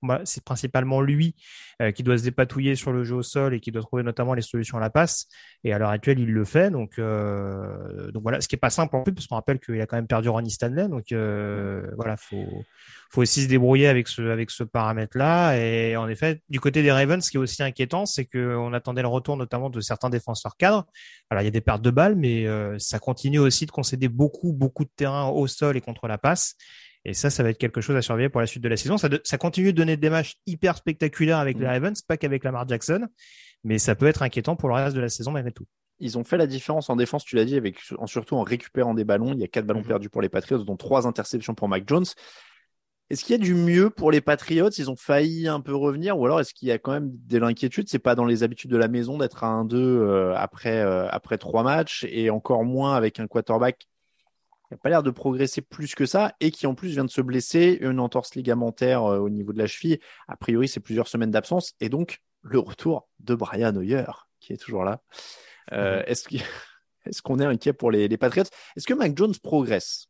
[0.44, 1.36] principalement lui
[1.84, 4.34] euh, qui doit se dépatouiller sur le jeu au sol et qui doit trouver notamment
[4.34, 5.28] les solutions à la passe.
[5.64, 6.72] Et à l'heure actuelle, il le fait.
[6.72, 9.80] Donc, euh, donc voilà, ce qui est pas simple en plus, parce qu'on rappelle qu'il
[9.82, 10.88] a quand même perdu Ronnie Stanley.
[10.88, 12.66] Donc euh, voilà, faut
[13.14, 15.56] faut aussi se débrouiller avec ce avec ce paramètre-là.
[15.58, 19.02] Et en effet, du côté des Ravens, ce qui est aussi inquiétant, c'est qu'on attendait
[19.04, 20.86] le retour notamment de certains défenseurs cadres.
[21.30, 24.08] Alors il y a des pertes de balles, mais euh, ça continue aussi de concéder
[24.08, 26.56] beaucoup beaucoup de terrain au sol et contre la passe.
[27.06, 28.98] Et ça, ça va être quelque chose à surveiller pour la suite de la saison.
[28.98, 32.44] Ça, de- ça continue de donner des matchs hyper spectaculaires avec les Ravens, pas qu'avec
[32.46, 33.08] Lamar Jackson,
[33.66, 35.66] mais ça peut être inquiétant pour le reste de la saison malgré tout.
[36.00, 38.94] Ils ont fait la différence en défense, tu l'as dit, avec, en, surtout en récupérant
[38.94, 39.34] des ballons.
[39.34, 39.88] Il y a quatre ballons Mhm.
[39.88, 42.06] perdus pour les Patriots, dont trois interceptions pour Mike Jones.
[43.14, 46.18] Est-ce qu'il y a du mieux pour les Patriots Ils ont failli un peu revenir,
[46.18, 47.88] ou alors est-ce qu'il y a quand même de l'inquiétude?
[47.88, 51.38] C'est pas dans les habitudes de la maison d'être à 1-2 euh, après, euh, après
[51.38, 53.88] trois matchs, et encore moins avec un quarterback qui
[54.72, 57.22] n'a pas l'air de progresser plus que ça, et qui en plus vient de se
[57.22, 60.00] blesser, une entorse ligamentaire euh, au niveau de la cheville.
[60.28, 64.06] A priori, c'est plusieurs semaines d'absence, et donc le retour de Brian Hoyer,
[64.40, 65.04] qui est toujours là.
[65.72, 66.42] Euh, Est-ce qu'il-
[67.06, 68.46] est-ce qu'on est inquiet pour les, les Patriots
[68.76, 70.08] Est-ce que Mac Jones progresse?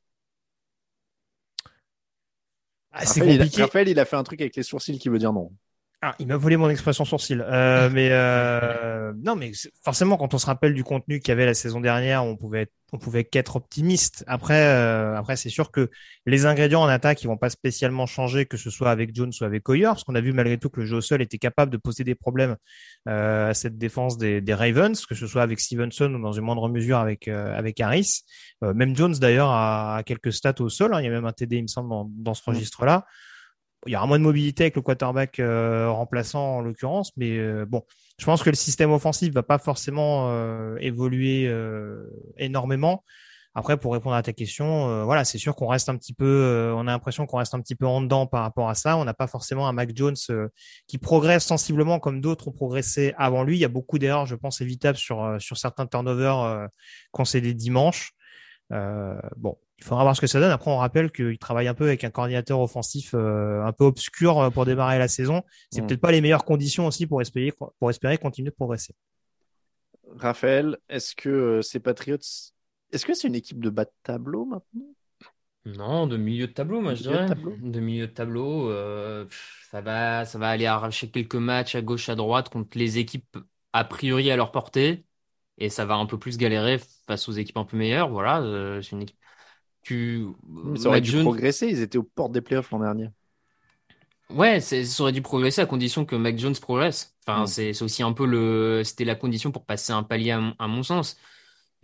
[2.94, 3.62] Ah, c'est Raphaël, il a- compliqué.
[3.64, 5.52] Raphaël, il a fait un truc avec les sourcils qui veut dire non.
[6.06, 7.46] Ah, il m'a volé mon expression sourcil.
[7.48, 9.52] Euh, mais euh, non, mais
[9.84, 12.68] forcément, quand on se rappelle du contenu qu'il y avait la saison dernière, on pouvait
[12.94, 14.24] on pouvait qu'être optimiste.
[14.28, 15.90] Après, euh, après, c'est sûr que
[16.28, 19.44] les ingrédients en attaque, ils vont pas spécialement changer, que ce soit avec Jones ou
[19.46, 21.72] avec Hoyer, parce qu'on a vu malgré tout que le jeu au sol était capable
[21.72, 22.56] de poser des problèmes
[23.10, 26.44] euh, à cette défense des, des, Ravens, que ce soit avec Stevenson ou dans une
[26.44, 28.22] moindre mesure avec euh, avec Harris.
[28.62, 30.94] même Jones d'ailleurs a, quelques stats au sol.
[30.94, 31.02] Hein.
[31.02, 32.54] Il y a même un TD, il me semble, dans, dans ce mm.
[33.88, 37.66] Il y aura moins de mobilité avec le quarterback euh, remplaçant en l'occurrence, mais euh,
[37.66, 37.84] bon,
[38.18, 41.52] je pense que le système offensif va pas forcément euh, évoluer
[42.38, 43.04] énormément.
[43.56, 46.82] Après, pour répondre à ta question, voilà, c'est sûr qu'on reste un petit peu, on
[46.88, 48.98] a l'impression qu'on reste un petit peu en dedans par rapport à ça.
[48.98, 50.16] On n'a pas forcément un Mac Jones
[50.88, 53.58] qui progresse sensiblement comme d'autres ont progressé avant lui.
[53.58, 56.68] Il y a beaucoup d'erreurs, je pense, évitables sur sur certains turnovers
[57.12, 58.14] concédés dimanche.
[59.38, 60.52] Bon, il faudra voir ce que ça donne.
[60.52, 64.40] Après, on rappelle qu'il travaille un peu avec un coordinateur offensif euh, un peu obscur
[64.40, 65.44] euh, pour démarrer la saison.
[65.72, 65.88] C'est mm.
[65.88, 68.96] peut-être pas les meilleures conditions aussi pour espérer, pour espérer continuer de progresser.
[70.16, 72.16] Raphaël, est-ce que euh, ces Patriots,
[72.94, 74.94] est-ce que c'est une équipe de bas de tableau maintenant?
[75.66, 77.28] Non, de milieu de tableau, moi je dirais.
[77.28, 78.70] De, milieu de tableau,
[79.72, 83.38] ça va, ça va aller arracher quelques matchs à gauche, à droite contre les équipes
[83.72, 85.06] a priori à leur portée,
[85.58, 88.10] et ça va un peu plus galérer face aux équipes un peu meilleures.
[88.10, 88.42] Voilà,
[88.82, 89.18] c'est une équipe
[89.84, 90.28] tu...
[90.78, 93.10] Ça aurait dû progresser, ils étaient aux portes des playoffs l'an dernier.
[94.30, 97.16] Ouais, ça aurait dû progresser à condition que Mac Jones progresse.
[97.28, 97.48] Enfin, mm.
[97.48, 101.18] c'est aussi un peu le, c'était la condition pour passer un palier à mon sens.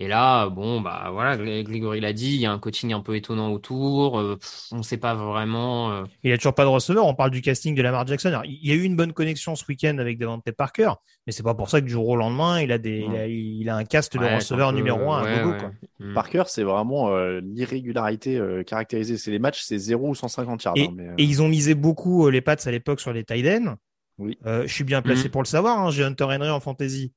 [0.02, 3.18] Et là, bon, bah voilà, Grégory l'a dit, il y a un coaching un peu
[3.18, 4.18] étonnant autour.
[4.18, 4.40] Euh,
[4.72, 5.92] on ne sait pas vraiment.
[5.92, 6.04] Euh.
[6.24, 7.06] Il n'y a toujours pas de receveur.
[7.06, 8.30] On parle du casting de Lamar Jackson.
[8.30, 10.92] Alors, il y a eu une bonne connexion ce week-end avec Devante Parker,
[11.28, 13.76] mais c'est pas pour ça que du jour au lendemain, il a des, il, a,
[13.76, 15.58] un cast de receveur numéro un à gogo,
[16.00, 16.14] mm.
[16.14, 19.18] Parker, c'est vraiment euh, l'irrégularité caractérisée.
[19.18, 20.78] C'est les matchs, c'est 0 ou 150 yards.
[20.78, 23.76] Et, hein, et, ils ont misé beaucoup les Pats à l'époque sur les tight ends.
[24.18, 24.38] Oui.
[24.46, 25.32] je suis bien placé mm.
[25.32, 25.78] pour le savoir.
[25.78, 25.92] Hein.
[25.92, 27.12] J'ai Hunter Henry en fantasy.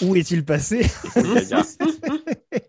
[0.00, 0.86] Où est-il passé?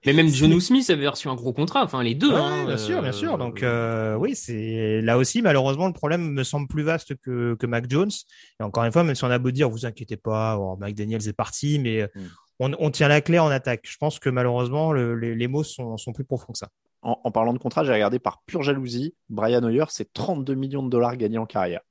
[0.06, 2.34] Mais même John Smith avait reçu un gros contrat, enfin les deux.
[2.34, 3.38] hein, bien sûr, bien sûr.
[3.38, 7.66] Donc euh, oui, c'est là aussi malheureusement le problème me semble plus vaste que, que
[7.66, 8.12] Mac Jones.
[8.60, 10.96] Et encore une fois, même si on a beau dire, vous inquiétez pas, oh, Mike
[10.96, 12.22] Daniels est parti, mais mm.
[12.60, 13.82] on, on, tient la clé en attaque.
[13.84, 16.70] Je pense que malheureusement les, les, mots sont, sont, plus profonds que ça.
[17.02, 20.84] En, en parlant de contrat, j'ai regardé par pure jalousie, Brian Hoyer, c'est 32 millions
[20.84, 21.82] de dollars gagnés en carrière.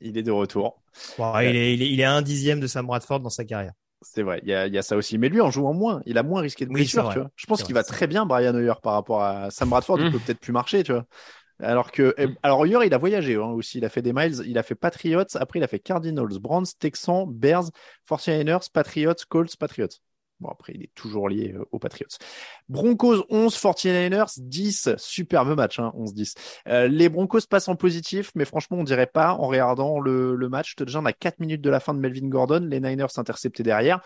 [0.00, 0.80] Il est de retour.
[1.18, 3.72] il, est, il, est, il est un dixième de Sam Bradford dans sa carrière.
[4.00, 5.18] C'est vrai, il y, a, ça aussi.
[5.18, 7.30] Mais lui, en jouant moins, il a moins risqué de blessure, tu vois.
[7.34, 9.98] Je pense qu'il va très bien, Brian Hoyer, par rapport à Sam Bradford.
[9.98, 10.12] Il mmh.
[10.12, 11.04] peut peut-être plus marcher, tu vois.
[11.60, 13.78] Alors que, eh, alors Hoyer, il a voyagé hein, aussi.
[13.78, 14.40] Il a fait des miles.
[14.46, 15.24] Il a fait Patriots.
[15.34, 17.70] Après, il a fait Cardinals, Browns, Texans, Bears,
[18.08, 19.88] 49ers, Patriots, Colts, Patriots.
[20.40, 22.08] Bon, après, il est toujours lié euh, aux Patriots.
[22.68, 24.90] Broncos 11, 49ers 10.
[24.96, 26.34] Superbe match, hein, 11-10.
[26.68, 30.48] Euh, les Broncos passent en positif, mais franchement, on dirait pas en regardant le, le
[30.48, 30.76] match.
[30.76, 32.66] Déjà, on a 4 minutes de la fin de Melvin Gordon.
[32.70, 34.00] Les Niners interceptés derrière.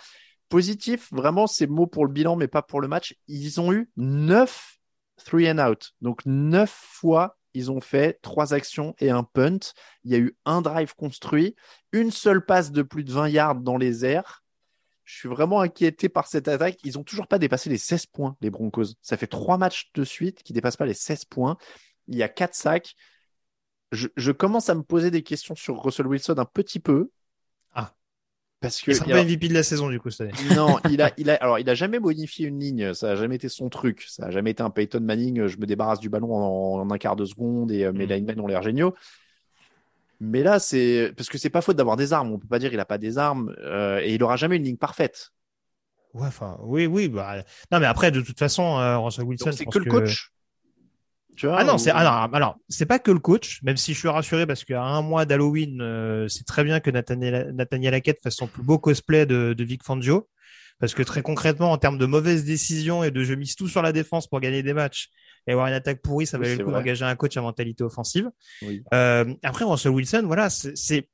[0.49, 3.15] Positif, vraiment, c'est mot pour le bilan, mais pas pour le match.
[3.29, 4.79] Ils ont eu 9
[5.25, 5.93] three and out.
[6.01, 9.59] Donc, 9 fois, ils ont fait 3 actions et un punt.
[10.05, 11.55] Il y a eu un drive construit,
[11.93, 14.42] une seule passe de plus de 20 yards dans les airs
[15.05, 16.79] je suis vraiment inquiété par cette attaque.
[16.85, 18.95] Ils n'ont toujours pas dépassé les 16 points, les Broncos.
[19.03, 21.57] Ça fait trois matchs de suite qui ne dépassent pas les 16 points.
[22.09, 22.95] Il y a quatre sacs.
[23.91, 27.11] Je, commence à me poser des questions sur Russell Wilson un petit peu.
[27.75, 27.95] Ah.
[28.61, 28.95] Parce que.
[28.95, 30.33] Sera pas MVP de la saison, du coup, cette année.
[30.57, 32.95] Non, il a, il a, alors, il a jamais modifié une ligne.
[32.95, 34.07] Ça n'a jamais été son truc.
[34.09, 35.47] Ça n'a jamais été un Peyton Manning.
[35.47, 38.11] Je me débarrasse du ballon en, un quart de seconde et euh, mes mm.
[38.11, 38.95] linemen ont l'air géniaux.
[40.25, 42.31] Mais là, c'est parce que c'est pas faute d'avoir des armes.
[42.31, 44.63] On peut pas dire il a pas des armes euh, et il aura jamais une
[44.63, 45.33] ligne parfaite.
[46.15, 47.09] Ouais, enfin, oui, oui.
[47.09, 47.43] Bah...
[47.73, 49.51] Non, mais après, de toute façon, euh, Russell Wilson.
[49.51, 50.31] C'est que le coach.
[51.37, 53.99] Tu vois, ah non, c'est alors, alors c'est pas que le coach, même si je
[53.99, 58.21] suis rassuré parce qu'à un mois d'Halloween, euh, c'est très bien que Nathaniel, Nathaniel Hackett
[58.23, 60.29] fasse son plus beau cosplay de, de Vic Fangio.
[60.79, 63.83] Parce que très concrètement, en termes de mauvaises décisions et de je mise tout sur
[63.83, 65.09] la défense pour gagner des matchs,
[65.47, 68.31] et avoir une attaque pourrie, ça valait le coup d'engager un coach à mentalité offensive.
[68.95, 71.09] Euh, après, Russell Wilson, voilà, c'est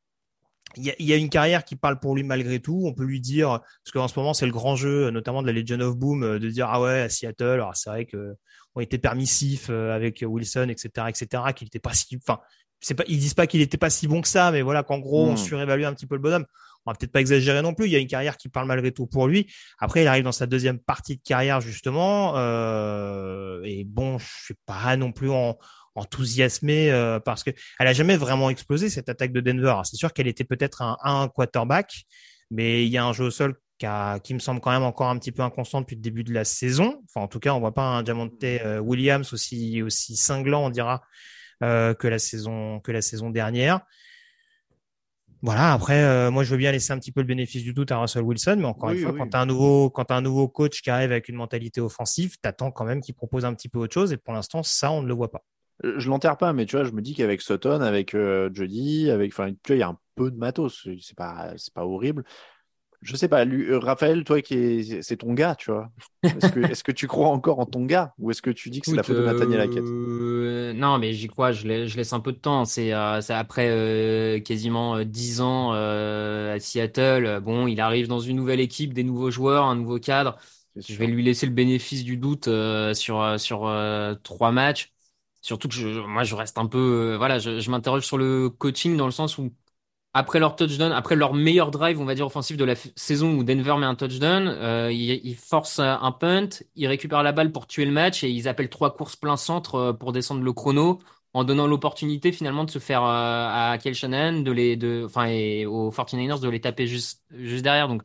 [0.77, 2.83] il y, a, y, a, une carrière qui parle pour lui malgré tout.
[2.85, 5.53] On peut lui dire, parce qu'en ce moment c'est le grand jeu, notamment de la
[5.55, 8.37] Legion of Boom, euh, de dire ah ouais à Seattle, alors c'est vrai que
[8.75, 12.41] on était permissif euh, avec Wilson, etc., etc., qu'il n'était pas si, enfin,
[12.81, 14.99] c'est pas, ils disent pas qu'il était pas si bon que ça, mais voilà qu'en
[14.99, 15.39] gros on hmm.
[15.39, 16.47] surévalue un petit peu le bonhomme
[16.89, 17.87] on va peut-être pas exagérer non plus.
[17.87, 19.53] Il y a une carrière qui parle malgré tout pour lui.
[19.79, 24.55] Après, il arrive dans sa deuxième partie de carrière justement, euh, et bon, je suis
[24.65, 25.31] pas non plus
[25.95, 29.77] enthousiasmé euh, parce que elle a jamais vraiment explosé cette attaque de Denver.
[29.85, 32.05] C'est sûr qu'elle était peut-être un, un quarterback,
[32.51, 35.19] mais il y a un jeu au sol qui, me semble quand même encore un
[35.19, 37.03] petit peu inconstant depuis le début de la saison.
[37.05, 40.71] Enfin, en tout cas, on voit pas un Diamante euh, Williams aussi aussi cinglant, on
[40.71, 41.03] dira,
[41.61, 43.81] que la saison que la saison dernière
[45.43, 47.93] Voilà, après, euh, moi, je veux bien laisser un petit peu le bénéfice du doute
[47.93, 50.21] à Russell Wilson, mais encore une fois, quand tu as un nouveau, quand as un
[50.21, 53.69] nouveau coach qui arrive avec une mentalité offensive, t'attends quand même qu'il propose un petit
[53.69, 55.45] peu autre chose, et pour l'instant, ça, on ne le voit pas.
[55.85, 59.33] Je l'enterre pas, mais tu vois, je me dis qu'avec Sutton, avec euh, Jody, avec,
[59.33, 60.89] enfin, tu vois, il y a un peu de matos.
[61.01, 62.25] C'est pas, c'est pas horrible
[63.03, 65.91] je sais pas, lui, euh, Raphaël, toi qui est, c'est ton gars, tu vois.
[66.35, 68.97] Est-ce que, tu crois encore en ton gars ou est-ce que tu dis que c'est
[68.97, 69.85] la faute de Nathaniel Hackett?
[69.85, 71.53] euh, Non, mais j'y crois.
[71.53, 72.65] Je, laisse, je laisse un peu de temps.
[72.65, 77.41] C'est, euh, après quasiment dix ans à Seattle.
[77.43, 80.37] Bon, il arrive dans une nouvelle équipe, des nouveaux joueurs, un nouveau cadre.
[80.77, 82.49] Je vais lui laisser le bénéfice du doute
[82.95, 83.73] sur sur
[84.23, 84.93] trois matchs.
[85.41, 88.97] Surtout que je, moi, je reste un peu, voilà, je, je m'interroge sur le coaching
[88.97, 89.53] dans le sens où
[90.19, 93.45] après leur touchdown, après leur meilleur drive, on va dire offensif de la saison où
[93.45, 97.85] Denver met un touchdown, euh, ils, forcent un punt, ils récupèrent la balle pour tuer
[97.85, 100.99] le match et ils appellent trois courses plein centre euh, pour descendre le chrono
[101.35, 105.27] en donnant l'opportunité finalement de se faire euh, à Kel Shannon, de les, de, enfin
[105.27, 108.03] et aux 49ers de les taper juste juste derrière, donc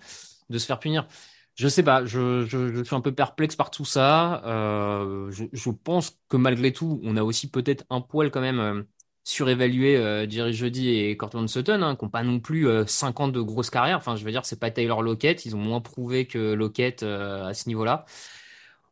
[0.49, 1.07] de se faire punir.
[1.55, 2.45] Je sais pas, je,
[2.83, 4.43] suis un peu perplexe par tout ça.
[4.45, 8.85] Euh, je, pense que malgré tout, on a aussi peut-être un poil quand même
[9.23, 13.19] surévaluer euh, Jerry Jody et Cortland Sutton, hein, qui n'ont pas non plus euh, 5
[13.21, 13.97] ans de grosse carrière.
[13.97, 15.45] Enfin, je veux dire, c'est pas Taylor Lockett.
[15.45, 18.05] Ils ont moins prouvé que Lockett euh, à ce niveau-là.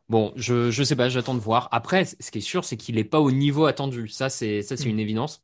[0.10, 1.70] Bon, je je sais pas, j'attends de voir.
[1.72, 4.08] Après, ce qui est sûr, c'est qu'il n'est pas au niveau attendu.
[4.08, 5.44] Ça, c'est ça, c'est une évidence.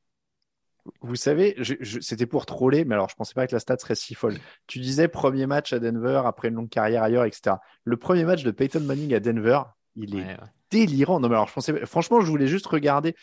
[1.02, 1.58] Vous savez,
[2.02, 4.38] c'était pour troller, mais alors je pensais pas que la stat serait si folle.
[4.67, 7.58] Tu disais premier match à Denver après une longue carrière ailleurs, etc.
[7.84, 9.62] Le premier match de Peyton Manning à Denver,
[9.97, 10.38] il est
[10.69, 11.19] délirant.
[11.19, 13.15] Non, mais alors je pensais, franchement, je voulais juste regarder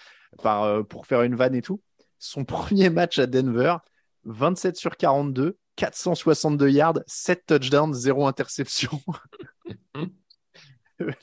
[0.42, 1.80] par, euh, pour faire une vanne et tout.
[2.18, 3.76] Son premier match à Denver,
[4.24, 9.00] 27 sur 42, 462 yards, 7 touchdowns, 0 interception.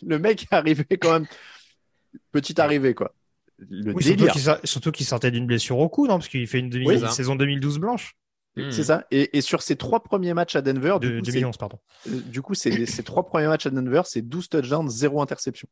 [0.02, 1.28] le mec est arrivé quand même.
[2.32, 3.14] Petite arrivée, quoi.
[3.70, 3.94] Le
[4.64, 6.16] surtout qu'il sortait d'une blessure au cou, non?
[6.16, 8.16] Parce qu'il fait une saison 2012 blanche.
[8.56, 9.06] C'est ça.
[9.12, 11.80] Et, sur ses trois premiers matchs à Denver, de, du 2011, pardon.
[12.08, 15.68] Euh, du coup, c'est ses trois premiers matchs à Denver, c'est 12 touchdowns, 0 interception.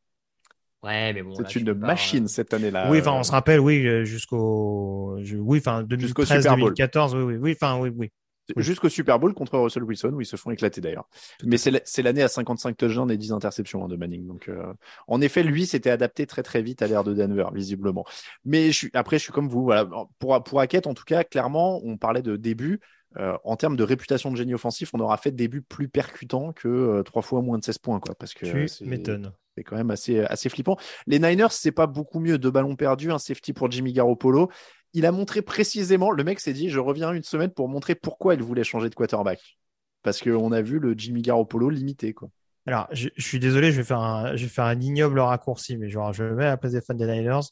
[0.82, 1.34] Ouais, mais bon.
[1.34, 2.90] C'est une machine cette année-là.
[2.90, 7.56] Oui, enfin, on se rappelle, oui, euh, jusqu'au, oui, enfin, 2013, 2014, oui, oui, oui,
[7.60, 8.10] enfin, oui, oui.
[8.56, 11.08] Jusqu'au Super Bowl contre Russell Wilson, où ils se font éclater d'ailleurs.
[11.44, 14.26] Mais c'est l'année à 55 touchdowns et 10 interceptions hein, de Manning.
[14.26, 14.72] Donc, euh,
[15.06, 18.04] en effet, lui s'était adapté très très vite à l'ère de Denver, visiblement.
[18.44, 19.62] Mais je suis, après, je suis comme vous.
[19.62, 19.88] Voilà.
[20.18, 22.80] Pour, pour Hackett, en tout cas, clairement, on parlait de début.
[23.18, 26.52] Euh, en termes de réputation de génie offensif, on aura fait des buts plus percutants
[26.52, 28.14] que euh, trois fois moins de 16 points, quoi.
[28.14, 29.32] Parce que tu m'étonnes.
[29.60, 30.78] C'est quand même assez, assez flippant.
[31.06, 32.38] Les Niners, c'est pas beaucoup mieux.
[32.38, 34.50] Deux ballons perdus, un safety pour Jimmy Garoppolo.
[34.94, 38.34] Il a montré précisément, le mec s'est dit, je reviens une semaine pour montrer pourquoi
[38.34, 39.58] il voulait changer de quarterback.
[40.02, 42.30] Parce qu'on a vu le Jimmy Garoppolo limité, quoi.
[42.66, 45.90] Alors, je, suis désolé, je vais faire un, je vais faire un ignoble raccourci, mais
[45.90, 47.48] genre, je mets à la place des fans des Niners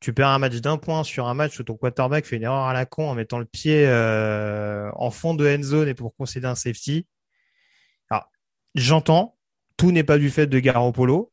[0.00, 2.66] tu perds un match d'un point sur un match où ton quarterback fait une erreur
[2.66, 6.14] à la con en mettant le pied euh, en fond de end zone et pour
[6.14, 7.06] concéder un safety.
[8.10, 8.30] Alors,
[8.74, 9.36] j'entends,
[9.76, 11.32] tout n'est pas du fait de Garoppolo,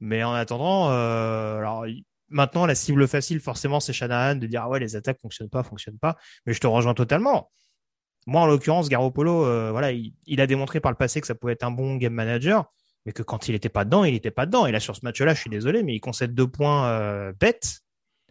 [0.00, 1.86] mais en attendant, euh, alors
[2.28, 5.62] maintenant la cible facile forcément c'est Shanahan de dire ah ouais les attaques fonctionnent pas,
[5.62, 7.50] fonctionnent pas, mais je te rejoins totalement.
[8.26, 11.52] Moi en l'occurrence Garoppolo, euh, voilà, il, a démontré par le passé que ça pouvait
[11.52, 12.64] être un bon game manager,
[13.04, 14.66] mais que quand il était pas dedans, il était pas dedans.
[14.66, 17.82] Et là sur ce match-là, je suis désolé, mais il concède deux points bêtes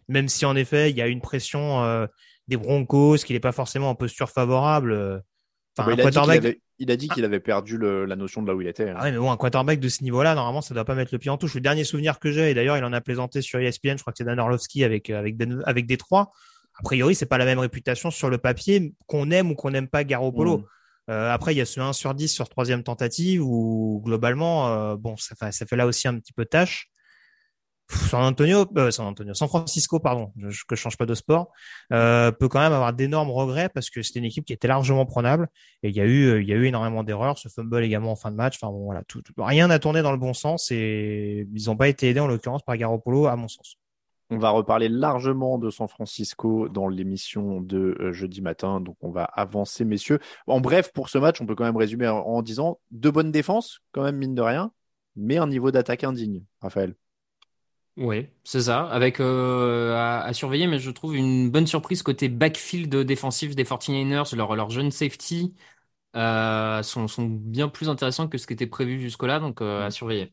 [0.08, 2.06] même si en effet il y a une pression euh,
[2.48, 5.22] des Broncos, qu'il n'est pas forcément en posture favorable.
[5.78, 6.58] Euh, enfin, il, a quarterback...
[6.78, 8.90] il, a dit qu'il avait perdu la notion de là où il était.
[8.90, 8.96] Hein.
[8.98, 11.30] Ah mais bon, un quarterback de ce niveau-là, normalement, ça doit pas mettre le pied
[11.30, 11.54] en touche.
[11.54, 14.12] Le dernier souvenir que j'ai, et d'ailleurs, il en a plaisanté sur ESPN, je crois
[14.12, 16.32] que c'est Dan Orlovski avec avec avec Détroit.
[16.78, 19.88] A priori, c'est pas la même réputation sur le papier qu'on aime ou qu'on n'aime
[19.88, 20.58] pas Garoppolo.
[20.58, 20.64] Mm.
[21.08, 25.16] Euh, après, il y a ce 1 sur 10 sur troisième tentative où globalement, bon,
[25.16, 26.90] ça fait, ça fait là aussi un petit peu tâche.
[27.88, 31.52] San Antonio, euh, San Antonio, San Francisco, pardon, je, que je change pas de sport,
[31.92, 35.06] euh, peut quand même avoir d'énormes regrets parce que c'était une équipe qui était largement
[35.06, 35.48] prenable
[35.82, 38.58] et il y a eu, euh, énormément d'erreurs, ce fumble également en fin de match.
[38.60, 39.02] Enfin bon, voilà,
[39.38, 42.62] rien n'a tourné dans le bon sens et ils n'ont pas été aidés en l'occurrence
[42.62, 43.76] par Garoppolo, à mon sens.
[44.30, 49.22] On va reparler largement de San Francisco dans l'émission de jeudi matin, donc on va
[49.22, 50.18] avancer, messieurs.
[50.48, 53.30] En bref, pour ce match, on peut quand même résumer en, en disant deux bonnes
[53.30, 54.72] défenses, quand même mine de rien,
[55.14, 56.96] mais un niveau d'attaque indigne, Raphaël.
[57.96, 62.94] Oui, c'est ça, avec euh, à, surveiller, mais je trouve une bonne surprise côté backfield
[62.94, 65.54] défensif des 49ers, leurs leur jeunes safety
[66.16, 69.90] euh, sont, sont, bien plus intéressants que ce qui était prévu jusque-là, donc euh, à
[69.90, 70.32] surveiller.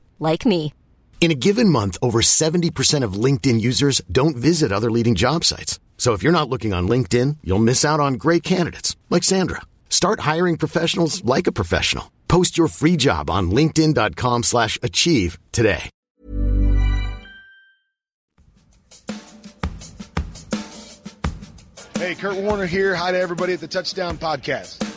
[0.21, 0.73] like me.
[1.19, 5.79] In a given month, over 70% of LinkedIn users don't visit other leading job sites.
[5.99, 9.61] So if you're not looking on LinkedIn, you'll miss out on great candidates like Sandra.
[9.87, 12.11] Start hiring professionals like a professional.
[12.27, 15.91] Post your free job on linkedin.com/achieve slash achieve today.
[22.01, 22.95] Hey, Kurt Warner here.
[22.95, 24.90] Hi to everybody at the Touchdown Podcast.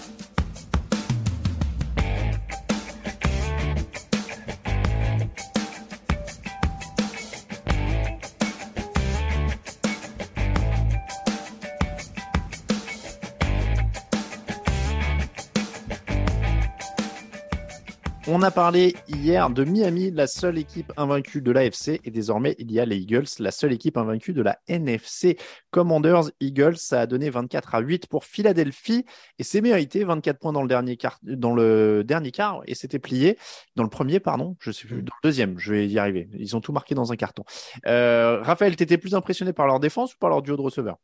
[18.45, 22.79] A parlé hier de Miami, la seule équipe invaincue de l'AFC, et désormais il y
[22.79, 25.39] a les Eagles, la seule équipe invaincue de la NFC.
[25.71, 29.07] Commanders Eagles, ça a donné 24 à 8 pour Philadelphie,
[29.39, 32.99] et c'est mérité, 24 points dans le dernier quart, dans le dernier quart, et c'était
[32.99, 33.39] plié
[33.77, 36.29] dans le premier, pardon, je sais plus, dans le deuxième, je vais y arriver.
[36.39, 37.45] Ils ont tout marqué dans un carton.
[37.87, 40.99] Euh, Raphaël, t'étais plus impressionné par leur défense ou par leur duo de receveurs?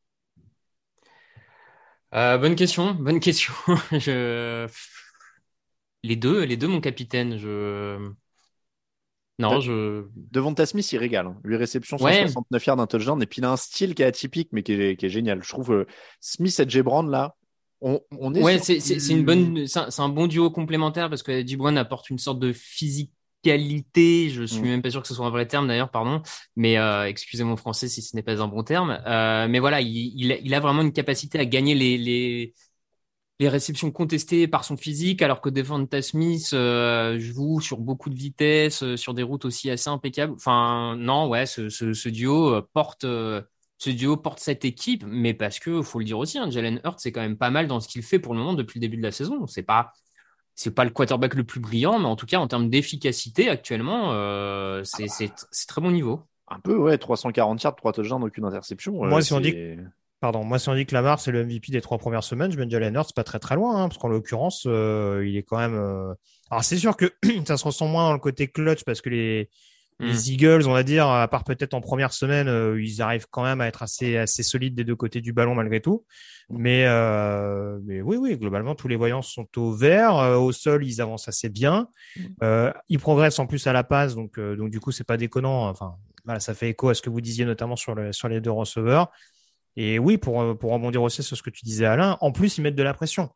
[2.13, 3.55] Euh, bonne question, bonne question.
[3.93, 4.69] je...
[6.03, 7.37] Les deux, les deux, mon capitaine.
[7.39, 8.11] Je...
[9.39, 10.05] Non, je.
[10.17, 11.27] Devant Smith, il régale.
[11.27, 11.37] hein.
[11.45, 12.27] 8 réceptions, Ouais.
[12.29, 13.23] 169 yards d'un touchdown.
[13.23, 15.43] Et puis il a un style qui est atypique, mais qui est, qui est génial.
[15.43, 15.87] Je trouve euh,
[16.21, 17.35] Smith et Jay Brown, là,
[17.81, 20.51] on, on est Ouais, sur c'est c'est- une bonne, c'est un, c'est un bon duo
[20.51, 24.29] complémentaire parce que Brown apporte une sorte de physicalité.
[24.29, 24.65] Je suis Mm.
[24.67, 26.21] même pas sûr que ce soit un vrai terme d'ailleurs, pardon.
[26.57, 29.01] Mais euh, excusez mon français si ce n'est pas un bon terme.
[29.07, 32.53] Euh, mais voilà, il, il, a- il a vraiment une capacité à gagner les, les,
[33.41, 38.15] les réceptions contestées par son physique, alors que Devonta Smith euh, joue sur beaucoup de
[38.15, 40.35] vitesse, euh, sur des routes aussi assez impeccables.
[40.35, 43.05] Enfin, non, ouais, ce, ce, ce duo euh, porte.
[43.05, 43.43] euh,
[43.79, 46.99] ce duo porte cette équipe, mais parce que faut le dire aussi, hein, Jalen Hurts
[47.01, 48.99] c'est quand même pas mal dans ce qu'il fait pour le moment depuis le début
[48.99, 49.47] de la saison.
[49.47, 49.95] C'est pas
[50.55, 54.13] c'est pas le quarterback le plus brillant, mais en tout cas en termes d'efficacité actuellement,
[54.13, 55.33] euh, c'est
[55.67, 56.21] très bon niveau.
[56.49, 58.93] Un peu, ouais, 340 yards, 3 touchdowns, aucune interception.
[58.93, 59.55] Moi, euh, si on dit
[60.21, 62.59] Pardon, moi si on dit que Lamar c'est le MVP des trois premières semaines, je
[62.59, 65.57] mets Jalen Hurts pas très très loin, hein, parce qu'en l'occurrence, euh, il est quand
[65.59, 65.75] même.
[65.75, 66.13] euh,
[66.51, 67.11] Alors c'est sûr que
[67.47, 69.49] ça se ressent moins dans le côté clutch parce que les,
[70.01, 70.07] Mm.
[70.07, 73.43] les Eagles, on va dire, à part peut-être en première semaine, euh, ils arrivent quand
[73.43, 76.05] même à être assez assez solides des deux côtés du ballon malgré tout.
[76.49, 80.85] Mais euh, mais oui oui, globalement tous les voyants sont au vert, Euh, au sol
[80.87, 81.89] ils avancent assez bien,
[82.43, 85.17] Euh, ils progressent en plus à la passe, donc euh, donc du coup c'est pas
[85.19, 85.69] déconnant.
[85.69, 88.41] Enfin voilà, ça fait écho à ce que vous disiez notamment sur le sur les
[88.41, 89.11] deux receveurs.
[89.77, 92.59] Et oui, pour, euh, pour rebondir aussi sur ce que tu disais, Alain, en plus,
[92.59, 93.31] ils mettent de la pression.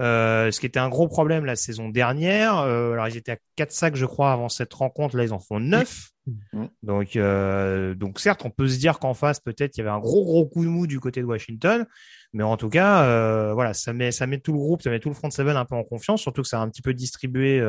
[0.00, 2.58] Euh, ce qui était un gros problème la saison dernière.
[2.58, 5.16] Euh, alors, ils étaient à 4 sacs, je crois, avant cette rencontre.
[5.16, 6.08] Là, ils en font 9.
[6.52, 6.64] Mm.
[6.82, 9.98] Donc, euh, donc, certes, on peut se dire qu'en face, peut-être, il y avait un
[9.98, 11.86] gros, gros coup de mou du côté de Washington.
[12.32, 15.08] Mais en tout cas, voilà, ça met, ça met tout le groupe, ça met tout
[15.08, 17.60] le front seven un peu en confiance, surtout que ça a un petit peu distribué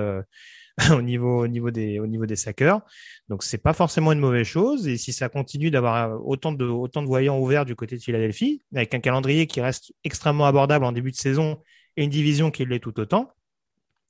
[0.91, 2.81] au niveau, au niveau des, au niveau des sackers.
[3.29, 4.87] Donc c'est pas forcément une mauvaise chose.
[4.87, 8.61] Et si ça continue d'avoir autant de, autant de voyants ouverts du côté de Philadelphie,
[8.73, 11.61] avec un calendrier qui reste extrêmement abordable en début de saison
[11.97, 13.31] et une division qui l'est tout autant,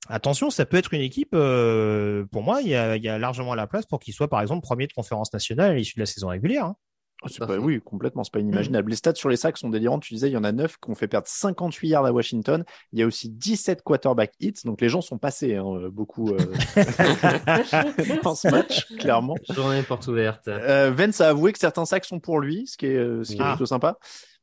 [0.07, 1.32] attention, ça peut être une équipe.
[1.34, 4.41] euh, pour moi, il y a, il y largement la place pour qu'il soit par
[4.41, 6.66] exemple premier de conférence nationale à l'issue de la saison régulière.
[6.66, 6.76] hein.
[7.24, 8.90] À pas- oui, complètement, c'est pas inimaginable.
[8.90, 10.02] Les stats sur les sacs sont délirantes.
[10.02, 12.64] Tu disais, il y en a 9 qui ont fait perdre 58 yards à Washington.
[12.94, 14.54] Il y a aussi 17 quarterback hits.
[14.66, 16.38] Donc les gens sont passés, hein, euh, beaucoup, euh,
[18.24, 19.36] dans ce match, clairement.
[19.50, 20.48] Journée porte ouverte.
[20.48, 23.38] Euh, Vance a avoué que certains sacs sont pour lui, ce qui est, ce qui
[23.38, 23.52] est Ah.
[23.52, 23.98] plutôt sympa.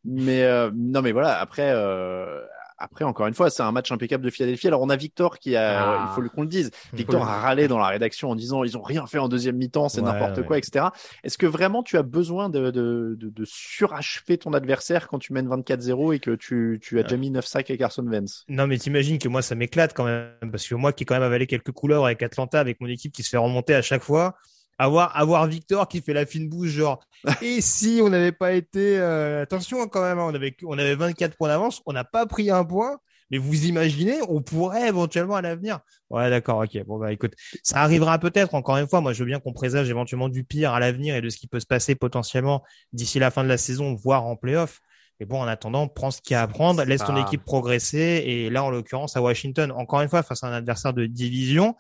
[0.05, 1.39] Mais euh, non, mais voilà.
[1.41, 2.41] Après, euh,
[2.79, 4.69] après encore une fois, c'est un match impeccable de Philadelphie.
[4.69, 6.07] Alors on a Victor qui a, Ah.
[6.11, 6.71] il faut qu'on le dise.
[6.93, 9.89] Victor a râlé dans la rédaction en disant ils ont rien fait en deuxième mi-temps,
[9.89, 10.45] c'est Ouais, n'importe ouais.
[10.45, 10.87] quoi, etc.
[11.25, 15.33] Est-ce que vraiment tu as besoin de, de, de, de surachever ton adversaire quand tu
[15.33, 18.67] mènes 24-0 et que tu, tu as déjà mis 9 sacs à Carson Vance Non,
[18.67, 21.23] mais t'imagines que moi, ça m'éclate quand même, parce que moi qui ai quand même
[21.23, 24.37] avalé quelques couleurs avec Atlanta, avec mon équipe qui se fait remonter à chaque fois,
[24.79, 27.01] avoir, avoir Victor qui fait la fine bouche, genre,
[27.43, 30.95] et si on n'avait pas été, euh, attention quand même, hein, on avait, on avait
[30.95, 32.99] 24 points d'avance, on n'a pas pris un point,
[33.31, 35.81] mais vous imaginez, on pourrait éventuellement à l'avenir.
[36.09, 36.83] Ouais, d'accord, ok.
[36.87, 39.01] Bon, bah, écoute, ça arrivera peut-être, encore une fois.
[39.01, 41.47] Moi, je veux bien qu'on présage éventuellement du pire à l'avenir et de ce qui
[41.47, 42.63] peut se passer potentiellement
[42.93, 44.81] d'ici la fin de la saison, voire en playoff.
[45.21, 48.23] Mais bon, en attendant, prends ce qu'il y a à prendre, laisse ton équipe progresser.
[48.25, 51.75] Et là, en l'occurrence, à Washington, encore une fois, face à un adversaire de division,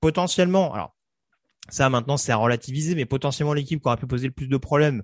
[0.00, 0.94] potentiellement, alors,
[1.68, 4.56] Ça, maintenant, c'est à relativiser, mais potentiellement l'équipe qui aura pu poser le plus de
[4.56, 5.02] problèmes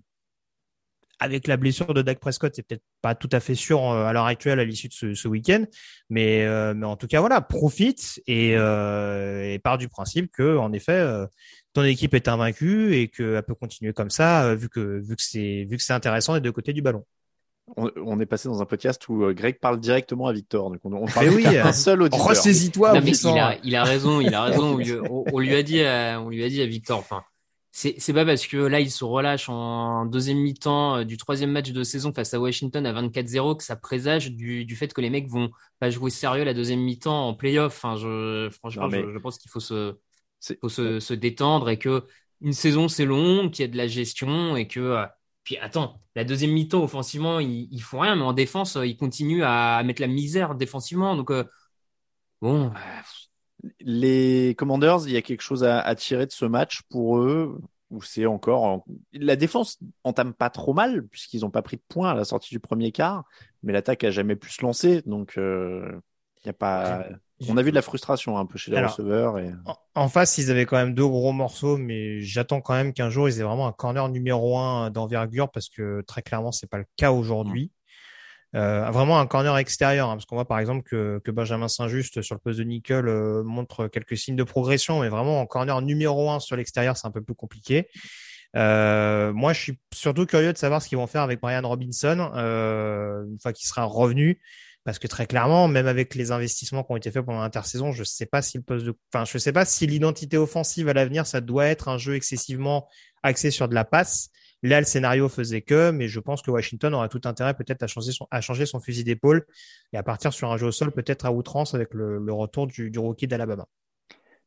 [1.21, 4.13] avec la blessure de Dak Prescott, c'est peut-être pas tout à fait sûr euh, à
[4.13, 5.65] l'heure actuelle à l'issue de ce, ce week-end,
[6.11, 10.57] mais, euh, mais en tout cas voilà, profite et, euh, et part du principe que
[10.57, 11.27] en effet euh,
[11.73, 15.23] ton équipe est invaincue et qu'elle peut continuer comme ça euh, vu que vu que
[15.23, 17.05] c'est vu que c'est intéressant des deux côtés du ballon.
[17.77, 20.81] On, on est passé dans un podcast où euh, Greg parle directement à Victor, donc
[20.85, 22.27] on, on parle Mais oui, qu'à un seul auditeur.
[22.27, 22.93] Ressaisis-toi,
[23.35, 24.65] il, a, il a raison, il a raison.
[24.75, 26.99] On lui, on- on lui a dit, à, on lui a dit à Victor.
[26.99, 27.23] Enfin,
[27.71, 31.53] c'est c'est pas parce que là il se relâche en deuxième mi-temps euh, du troisième
[31.53, 35.01] match de saison face à Washington à 24-0 que ça présage du, du fait que
[35.01, 37.77] les mecs vont pas jouer sérieux la deuxième mi-temps en playoff.
[37.85, 39.95] Enfin, je, franchement, Non, mais- je, je pense qu'il faut se,
[40.41, 42.05] C'est- faut se, se détendre et que
[42.41, 45.05] une saison c'est long, qu'il y a de la gestion et que euh,
[45.49, 48.99] puis attends, la deuxième mi-temps offensivement ils, ils font rien, mais en défense euh, ils
[48.99, 51.17] continuent à mettre la misère défensivement.
[51.17, 51.43] Donc euh,
[52.43, 56.83] bon, euh, Les Commanders, il y a quelque chose à, à tirer de ce match
[56.91, 58.63] pour eux, ou c'est encore.
[58.65, 58.85] en-
[59.15, 62.51] La défense entame pas trop mal, puisqu'ils n'ont pas pris de points à la sortie
[62.51, 63.25] du premier quart,
[63.63, 65.99] mais l'attaque a jamais pu se lancer, donc euh,
[66.45, 67.07] il y a pas.
[67.49, 69.39] On a vu de la frustration un peu chez les Alors, receveurs.
[69.39, 69.53] Et...
[69.95, 73.29] En- face, ils avaient quand même deux gros morceaux, mais j'attends quand même qu'un jour
[73.29, 76.87] ils aient vraiment un corner numéro un d'envergure parce que très clairement c'est pas le
[76.97, 77.71] cas aujourd'hui.
[78.57, 82.23] Euh, vraiment un corner extérieur, hein, parce qu'on voit par exemple que, que Benjamin Saint-Just
[82.23, 85.81] sur le poste de nickel euh, montre quelques signes de progression, mais vraiment en corner
[85.83, 87.89] numéro un sur l'extérieur, c'est un peu plus compliqué.
[88.57, 92.31] Euh, moi, je suis surtout curieux de savoir ce qu'ils vont faire avec Brian Robinson
[92.35, 94.41] euh, une fois qu'il sera revenu.
[94.89, 98.05] Parce que très clairement, même avec les investissements qui ont été faits pendant l'intersaison, je
[98.05, 101.27] sais pas si le poste de, enfin, je sais pas si l'identité offensive à l'avenir,
[101.27, 102.89] ça doit être un jeu excessivement
[103.23, 104.31] axé sur de la passe.
[104.63, 107.87] Là, le scénario faisait que, mais je pense que Washington aura tout intérêt peut-être à
[107.87, 109.45] changer son, fusil d'épaule
[109.93, 112.99] et à partir sur un jeu au sol peut-être à outrance avec le, retour du
[112.99, 113.67] rookie d'Alabama.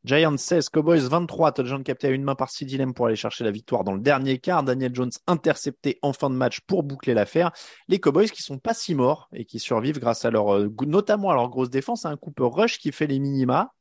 [0.04, 3.52] Giants 16, Cowboys 23, touchdown capté à une main par Lamb pour aller chercher la
[3.52, 4.64] victoire dans le dernier quart.
[4.64, 7.52] Daniel Jones intercepté en fin de match pour boucler l'affaire.
[7.88, 11.30] Les Cowboys qui sont pas si morts et qui survivent grâce à leur, euh, notamment
[11.30, 13.74] à leur grosse défense, à un Cooper Rush qui fait les minima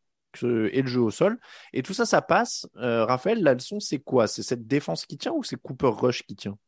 [0.42, 1.38] et le jeu au sol.
[1.72, 2.66] Et tout ça, ça passe.
[2.76, 4.26] Euh, Raphaël, la leçon, c'est quoi?
[4.26, 6.58] C'est cette défense qui tient ou c'est Cooper Rush qui tient?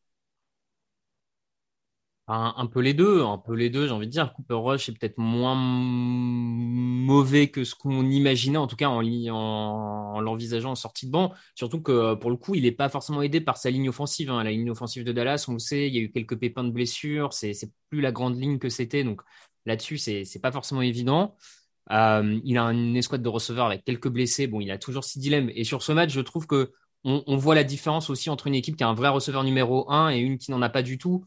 [2.35, 4.33] Un, peu les deux, un peu les deux, j'ai envie de dire.
[4.33, 10.71] Cooper Rush est peut-être moins mauvais que ce qu'on imaginait, en tout cas en, l'envisageant
[10.71, 11.35] en sortie de banc.
[11.55, 14.31] Surtout que pour le coup, il n'est pas forcément aidé par sa ligne offensive.
[14.31, 14.43] hein.
[14.45, 16.71] La ligne offensive de Dallas, on le sait, il y a eu quelques pépins de
[16.71, 17.35] blessures.
[17.35, 17.53] C'est,
[17.91, 19.05] plus la grande ligne que c'était.
[19.05, 19.21] Donc
[19.67, 21.37] là-dessus, c'est, pas forcément évident.
[21.91, 24.47] Euh, il a une escouade de receveurs avec quelques blessés.
[24.47, 25.51] Bon, il a toujours six dilemmes.
[25.55, 26.73] Et sur ce match, je trouve que
[27.05, 30.11] on voit la différence aussi entre une équipe qui a un vrai receveur numéro un
[30.11, 31.27] et une qui n'en a pas du tout.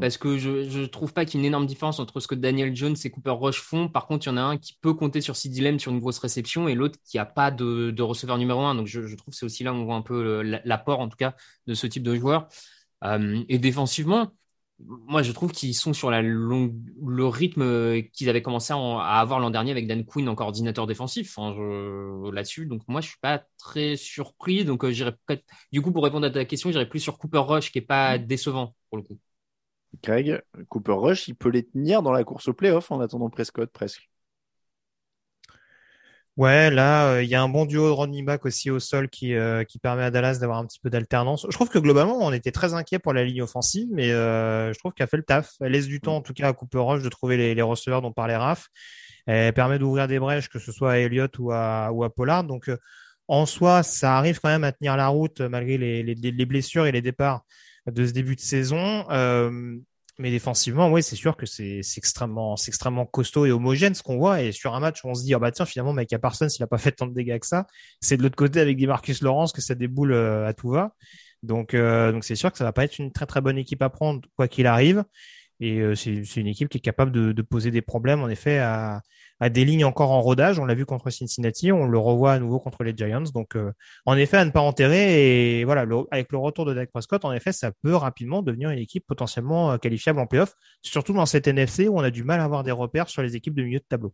[0.00, 2.34] Parce que je je trouve pas qu'il y ait une énorme différence entre ce que
[2.34, 3.88] Daniel Jones et Cooper Rush font.
[3.88, 6.00] Par contre, il y en a un qui peut compter sur CD Lamb sur une
[6.00, 8.74] grosse réception et l'autre qui a pas de, de receveur numéro un.
[8.74, 11.00] Donc je, je trouve que c'est aussi là où on voit un peu la- l'apport
[11.00, 11.34] en tout cas
[11.66, 12.48] de ce type de joueur.
[13.04, 14.32] Euh, et défensivement,
[14.80, 16.74] moi je trouve qu'ils sont sur la longue,
[17.06, 18.76] le rythme qu'ils avaient commencé à,
[19.20, 21.36] avoir l'an dernier avec Dan Quinn en coordinateur défensif
[22.32, 22.66] là-dessus.
[22.66, 24.64] Donc moi je suis pas très surpris.
[24.64, 24.92] Donc euh,
[25.72, 28.18] du coup pour répondre à ta question, j'irais plus sur Cooper Rush qui est pas
[28.18, 29.18] décevant pour le coup.
[30.02, 33.70] Greg, Cooper Rush, il peut les tenir dans la course au playoff en attendant Prescott
[33.70, 34.08] presque.
[36.36, 39.08] Ouais, là, euh, il y a un bon duo de running back aussi au sol
[39.08, 41.46] qui, euh, qui permet à Dallas d'avoir un petit peu d'alternance.
[41.48, 44.78] Je trouve que globalement, on était très inquiet pour la ligne offensive, mais euh, je
[44.80, 45.52] trouve qu'elle fait le taf.
[45.60, 48.12] Elle laisse du temps, en tout cas, à Cooper Rush de trouver les, receveurs dont
[48.12, 48.66] parlait Raph.
[49.26, 52.42] Elle permet d'ouvrir des brèches, que ce soit à Elliott ou à, ou à Pollard.
[52.42, 52.68] Donc,
[53.28, 56.92] en soi, ça arrive quand même à tenir la route malgré les, les blessures et
[56.92, 57.44] les départs
[57.86, 59.06] de ce début de saison.
[59.10, 59.78] Euh,
[60.18, 64.42] mais défensivement, oui, c'est sûr que c'est extrêmement, extrêmement costaud et homogène ce qu'on voit.
[64.42, 66.62] Et sur un match où on se dit, ah bah tiens, finalement, Micah Parsons, il
[66.62, 67.66] a pas fait tant de dégâts que ça.
[68.00, 70.94] C'est de l'autre côté avec des Marcus Lawrence que ça déboule euh, à tout va.
[71.42, 73.82] Donc, euh, donc c'est sûr que ça va pas être une très très bonne équipe
[73.82, 75.04] à prendre quoi qu'il arrive.
[75.60, 78.28] Et euh, c'est c'est une équipe qui est capable de, de poser des problèmes en
[78.28, 79.02] effet à,
[79.40, 80.58] à des lignes encore en rodage.
[80.58, 83.24] On l'a vu contre Cincinnati, on le revoit à nouveau contre les Giants.
[83.34, 83.72] Donc, euh,
[84.06, 85.60] en effet, à ne pas enterrer.
[85.60, 88.78] Et voilà, avec le retour de Dak Prescott, en effet, ça peut rapidement devenir une
[88.78, 92.40] équipe potentiellement euh, qualifiable en playoff, surtout dans cette NFC où on a du mal
[92.40, 94.12] à avoir des repères sur les équipes de milieu de tableau.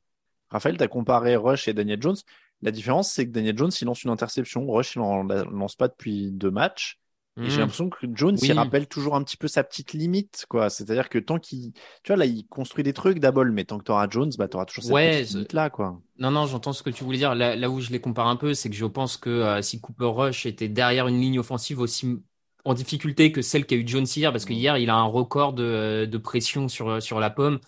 [0.50, 2.16] Raphaël, tu as comparé Rush et Daniel Jones.
[2.62, 4.66] La différence, c'est que Daniel Jones, il lance une interception.
[4.70, 6.98] Rush, il n'en lance pas depuis deux matchs.
[7.40, 7.58] Et j'ai Mhm.
[7.60, 8.48] l'impression que Jones, Oui.
[8.48, 10.68] il rappelle toujours un petit peu sa petite limite, quoi.
[10.70, 13.84] C'est-à-dire que tant qu'il, tu vois, là, il construit des trucs d'abord, mais tant que
[13.84, 16.00] tu auras Jones, bah, tu auras toujours cette Ouais, petite c'est- limite-là, quoi.
[16.18, 17.34] Non, non, j'entends ce que tu voulais dire.
[17.34, 19.80] Là, là où je les compare un peu, c'est que je pense que euh, si
[19.80, 22.18] Cooper Rush était derrière une ligne offensive aussi
[22.66, 25.54] en difficulté que celle qu'a eu Jones hier, parce que hier, il a un record
[25.54, 27.58] de, de pression sur, sur la pomme.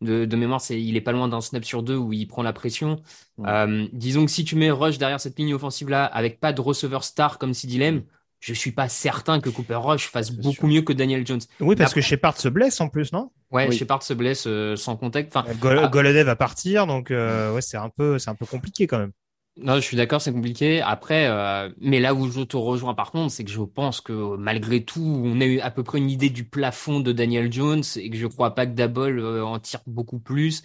[0.00, 2.42] De, de mémoire, c'est, il est pas loin d'un snap sur deux où il prend
[2.42, 3.02] la pression.
[3.36, 3.50] Ouais.
[3.50, 7.04] Euh, disons que si tu mets Rush derrière cette ligne offensive-là, avec pas de receveur
[7.04, 8.00] star comme Lamb,
[8.40, 10.66] je suis pas certain que Cooper Rush fasse beaucoup sûr.
[10.66, 11.40] mieux que Daniel Jones.
[11.60, 13.30] Oui, parce Après- que Shepard se blesse en plus, non?
[13.50, 13.76] Ouais, Oui.
[13.76, 15.36] Shepard se blesse euh, sans contact.
[15.36, 18.86] Enfin, Gol ah, va partir, donc euh, ouais, c'est un peu, c'est un peu compliqué
[18.86, 19.12] quand même.
[19.56, 20.80] Non, je suis d'accord, c'est compliqué.
[20.80, 24.36] Après, euh, mais là où je te rejoins par contre, c'est que je pense que
[24.36, 27.82] malgré tout, on a eu à peu près une idée du plafond de Daniel Jones
[27.96, 30.62] et que je crois pas que Dabol euh, en tire beaucoup plus.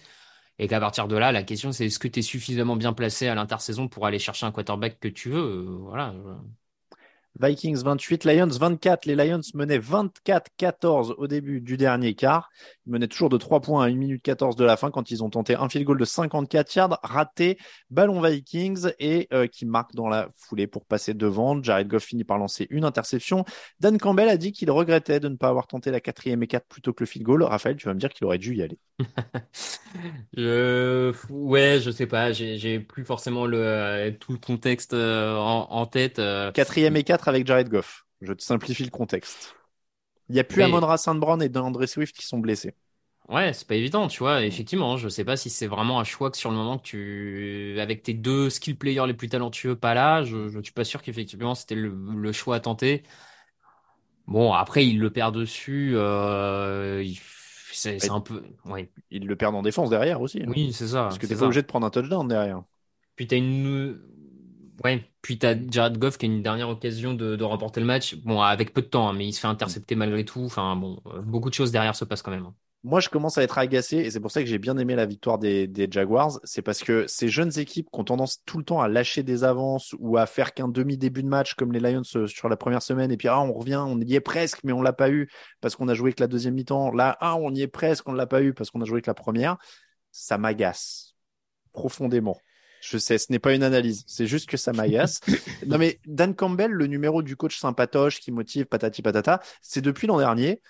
[0.58, 3.26] Et qu'à partir de là, la question c'est est-ce que tu es suffisamment bien placé
[3.28, 5.38] à l'intersaison pour aller chercher un quarterback que tu veux?
[5.38, 6.14] Euh, Voilà.
[7.40, 9.04] Vikings 28, Lions 24.
[9.06, 12.50] Les Lions menaient 24-14 au début du dernier quart.
[12.86, 15.22] Ils menaient toujours de 3 points à 1 minute 14 de la fin quand ils
[15.22, 17.58] ont tenté un field goal de 54 yards, raté,
[17.90, 21.62] ballon Vikings et euh, qui marque dans la foulée pour passer devant.
[21.62, 23.44] Jared Goff finit par lancer une interception.
[23.80, 26.66] Dan Campbell a dit qu'il regrettait de ne pas avoir tenté la quatrième et 4
[26.66, 27.42] plutôt que le field goal.
[27.42, 28.78] Raphaël, tu vas me dire qu'il aurait dû y aller.
[30.36, 35.68] Je, ouais, je sais pas, j'ai, plus forcément le, euh, tout le contexte euh, en,
[35.70, 36.20] en tête.
[36.52, 38.06] Quatrième et 4 avec Jared Goff.
[38.20, 39.54] Je te simplifie le contexte.
[40.28, 41.18] Il n'y a plus Amon-Ra St.
[41.18, 42.74] Brown et André Swift qui sont blessés.
[43.28, 44.44] Ouais, c'est pas évident, tu vois.
[44.44, 47.80] Effectivement, je sais pas si c'est vraiment un choix que sur le moment que tu,
[47.80, 51.02] avec tes deux skill players les plus talentueux pas là, je, je suis pas sûr
[51.02, 53.02] qu'effectivement c'était le, le choix à tenter.
[54.26, 57.20] Bon, après il le perd dessus, euh, il-
[57.72, 58.90] c'est c'est un peu, ouais.
[59.10, 60.42] Ils le perdent en défense derrière aussi.
[60.42, 60.46] hein.
[60.48, 61.08] Oui, c'est ça.
[61.08, 62.62] Parce que t'es pas obligé de prendre un touchdown derrière.
[63.16, 63.98] Puis t'as une,
[64.84, 68.16] ouais, puis t'as Jared Goff qui a une dernière occasion de, remporter le match.
[68.16, 70.44] Bon, avec peu de temps, hein, mais il se fait intercepter malgré tout.
[70.44, 72.46] Enfin, bon, euh, beaucoup de choses derrière se passent quand même.
[72.46, 72.54] hein.
[72.84, 75.06] Moi, je commence à être agacé et c'est pour ça que j'ai bien aimé la
[75.06, 76.38] victoire des, des Jaguars.
[76.44, 79.42] C'est parce que ces jeunes équipes qui ont tendance tout le temps à lâcher des
[79.42, 82.82] avances ou à faire qu'un demi-début de match comme les Lions euh, sur la première
[82.82, 85.28] semaine et puis ah, on revient, on y est presque, mais on l'a pas eu
[85.60, 86.92] parce qu'on a joué que la deuxième mi-temps.
[86.92, 89.10] Là, ah, on y est presque, on l'a pas eu parce qu'on a joué que
[89.10, 89.56] la première.
[90.12, 91.16] Ça m'agace
[91.72, 92.38] profondément.
[92.80, 95.20] Je sais, ce n'est pas une analyse, c'est juste que ça m'agace.
[95.66, 100.06] non mais Dan Campbell, le numéro du coach sympatoche qui motive patati patata, c'est depuis
[100.06, 100.60] l'an dernier.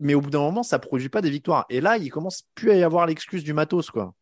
[0.00, 1.64] Mais au bout d'un moment, ça produit pas des victoires.
[1.70, 4.12] Et là, il commence plus à y avoir l'excuse du matos, quoi.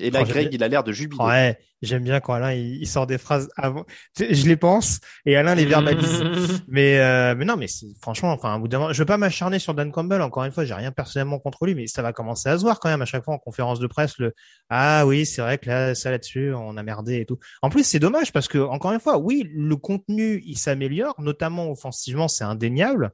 [0.00, 1.22] Et là, Oh, j'aime Greg, il a l'air de jubiler.
[1.22, 3.84] Ouais, j'aime bien quand Alain il, il sort des phrases avant.
[4.18, 6.22] Je les pense et Alain les verbalise.
[6.68, 9.16] mais euh, mais non, mais c'est franchement, enfin, au bout d'un moment, je veux pas
[9.16, 10.22] m'acharner sur Dan Campbell.
[10.22, 12.80] Encore une fois, j'ai rien personnellement contre lui, mais ça va commencer à se voir
[12.80, 14.18] quand même à chaque fois en conférence de presse.
[14.18, 14.34] Le
[14.70, 17.38] ah oui, c'est vrai que là, ça là-dessus, on a merdé et tout.
[17.62, 21.70] En plus, c'est dommage parce que encore une fois, oui, le contenu il s'améliore, notamment
[21.70, 23.10] offensivement, c'est indéniable.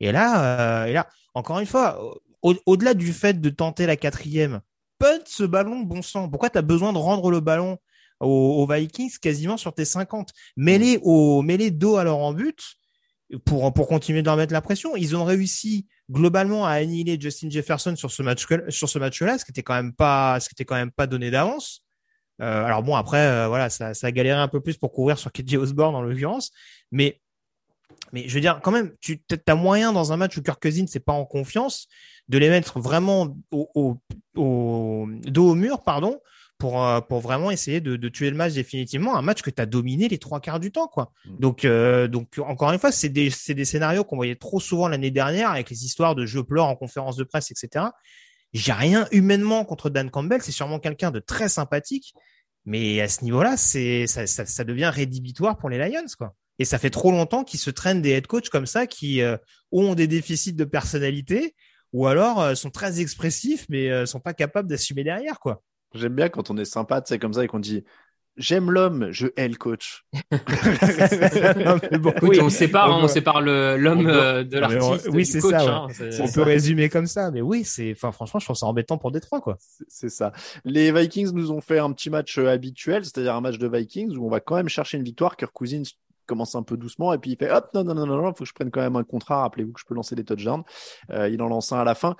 [0.00, 2.00] Et là, euh, et là, encore une fois,
[2.42, 4.60] au- au-delà du fait de tenter la quatrième,
[5.04, 6.30] punt ce ballon, bon sang?
[6.30, 7.78] Pourquoi tu as besoin de rendre le ballon
[8.20, 12.58] aux, aux Vikings quasiment sur tes 50 Mets-les au, mets-les dos alors en but
[13.44, 14.96] pour, pour continuer de leur mettre la pression.
[14.96, 19.44] Ils ont réussi globalement à annihiler Justin Jefferson sur ce match sur ce match-là, ce
[19.44, 21.82] qui était quand même pas, ce qui était quand même pas donné d'avance.
[22.40, 25.18] Euh, alors bon, après, euh, voilà, ça, ça a galéré un peu plus pour courir
[25.18, 26.50] sur KJ Osborne en l'occurrence,
[26.90, 27.20] mais
[28.12, 30.86] mais je veux dire, quand même, tu as moyen dans un match où Kirk Cousins
[30.92, 31.88] n'est pas en confiance
[32.28, 33.96] de les mettre vraiment au, au,
[34.36, 36.20] au dos au mur, pardon,
[36.58, 39.16] pour, euh, pour vraiment essayer de, de tuer le match définitivement.
[39.16, 41.12] Un match que tu as dominé les trois quarts du temps, quoi.
[41.38, 44.88] Donc, euh, donc encore une fois, c'est des, c'est des scénarios qu'on voyait trop souvent
[44.88, 47.86] l'année dernière avec les histoires de je pleure en conférence de presse, etc.
[48.52, 50.40] J'ai rien humainement contre Dan Campbell.
[50.42, 52.14] C'est sûrement quelqu'un de très sympathique.
[52.66, 56.34] Mais à ce niveau-là, c'est, ça, ça, ça devient rédhibitoire pour les Lions, quoi.
[56.58, 59.36] Et ça fait trop longtemps qu'ils se traînent des head coachs comme ça qui euh,
[59.72, 61.54] ont des déficits de personnalité
[61.94, 65.62] ou alors euh, sont très expressifs mais euh, sont pas capables d'assumer derrière quoi.
[65.94, 67.84] J'aime bien quand on est sympa, tu sais, comme ça et qu'on dit
[68.36, 70.04] J'aime l'homme, je hais le coach.
[71.64, 74.60] Non, mais bon, Oui, on sépare, peut- on sépare le- l'homme on euh, de on-
[74.60, 75.08] l'artiste.
[75.12, 75.60] Oui, c'est ça.
[75.62, 75.86] hein,
[76.20, 77.92] On peut résumer comme ça, mais oui, c'est.
[77.92, 79.56] Enfin, franchement, je trouve ça embêtant pour Détroit, quoi.
[79.88, 80.32] C'est- ça.
[80.64, 84.26] Les Vikings nous ont fait un petit match habituel, c'est-à-dire un match de Vikings où
[84.26, 85.36] on va quand même chercher une victoire.
[85.36, 85.82] Kirk Cousins
[86.26, 88.44] commence un peu doucement et puis il fait hop, non, non, non, non, non, faut
[88.44, 89.42] que je prenne quand même un contrat.
[89.42, 90.62] Rappelez-vous que je peux lancer des touchdowns.
[91.10, 92.16] Euh, il en lance un à la fin.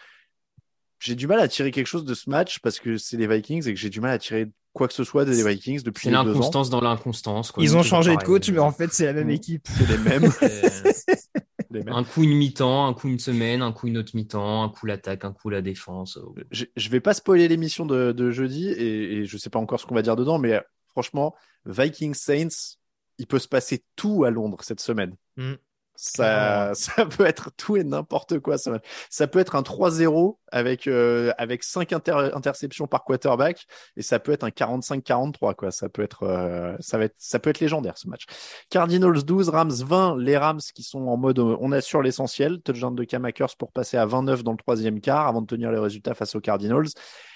[1.00, 3.68] J'ai du mal à tirer quelque chose de ce match parce que c'est les Vikings
[3.68, 6.10] et que j'ai du mal à tirer quoi que ce soit des Vikings depuis C'est
[6.10, 6.34] les deux ans.
[6.34, 7.52] l'inconstance dans l'inconstance.
[7.52, 7.62] quoi.
[7.62, 9.30] Ils ont changé de coach, mais en fait, c'est la même Mm.
[9.30, 9.68] équipe.
[9.68, 9.86] C'est
[11.70, 11.92] les mêmes.
[11.94, 14.86] Un coup une mi-temps, un coup une semaine, un coup une autre mi-temps, un coup
[14.86, 16.18] l'attaque, un coup la défense.
[16.50, 19.80] Je, je vais pas spoiler l'émission de, de jeudi et, et je sais pas encore
[19.80, 21.34] ce qu'on va dire dedans, mais euh, franchement,
[21.66, 22.76] Vikings Saints,
[23.18, 25.14] il peut se passer tout à Londres cette semaine.
[25.36, 25.54] Mm.
[25.96, 28.58] Ça, ça peut être tout et n'importe quoi.
[28.58, 33.64] Ça, ça peut être un 3-0 avec, euh, avec 5 inter- interceptions par quarterback
[33.96, 35.54] et ça peut être un 45-43.
[35.54, 35.70] Quoi.
[35.70, 38.24] Ça, peut être, euh, ça, va être, ça peut être légendaire ce match.
[38.70, 40.16] Cardinals 12, Rams 20.
[40.18, 42.60] Les Rams qui sont en mode euh, on assure l'essentiel.
[42.62, 45.70] Touchdown de Cam Akers pour passer à 29 dans le troisième quart avant de tenir
[45.70, 46.88] les résultats face aux Cardinals.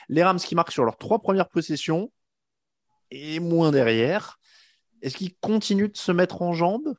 [0.09, 2.11] Les Rams qui marquent sur leurs trois premières possessions
[3.11, 4.39] et moins derrière.
[5.03, 6.95] Est-ce qu'ils continuent de se mettre en jambes?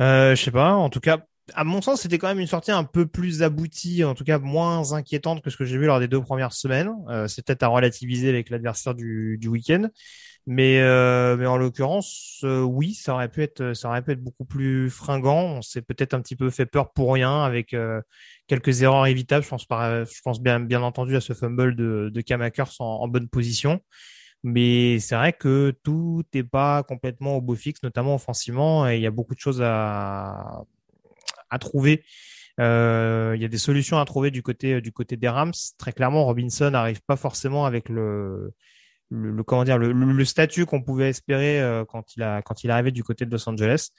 [0.00, 0.72] Euh, je sais pas.
[0.74, 1.24] En tout cas,
[1.54, 4.38] à mon sens, c'était quand même une sortie un peu plus aboutie, en tout cas
[4.38, 6.90] moins inquiétante que ce que j'ai vu lors des deux premières semaines.
[7.08, 9.88] Euh, c'est peut-être à relativiser avec l'adversaire du, du week-end,
[10.46, 14.22] mais euh, mais en l'occurrence, euh, oui, ça aurait pu être ça aurait pu être
[14.22, 15.42] beaucoup plus fringant.
[15.56, 17.74] On s'est peut-être un petit peu fait peur pour rien avec
[18.46, 19.44] quelques erreurs évitables.
[19.44, 22.72] Je pense par, je pense bien bien entendu à ce fumble de de Cam Akers
[22.80, 23.80] en, en bonne position.
[24.44, 29.02] Mais c'est vrai que tout n'est pas complètement au beau fixe, notamment offensivement, et il
[29.02, 30.64] y a beaucoup de choses à,
[31.60, 32.04] trouver.
[32.60, 35.52] Euh, il y a des solutions à trouver du côté du côté des Rams.
[35.78, 38.52] Très clairement, Robinson n'arrive pas forcément avec le,
[39.10, 42.70] le, comment dire le, le statut qu'on pouvait espérer euh, quand il a quand il
[42.70, 43.90] arrivé du côté de Los Angeles.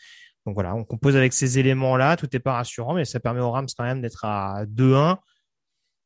[0.45, 2.17] Donc voilà, on compose avec ces éléments-là.
[2.17, 5.17] Tout n'est pas rassurant, mais ça permet aux Rams quand même d'être à 2-1.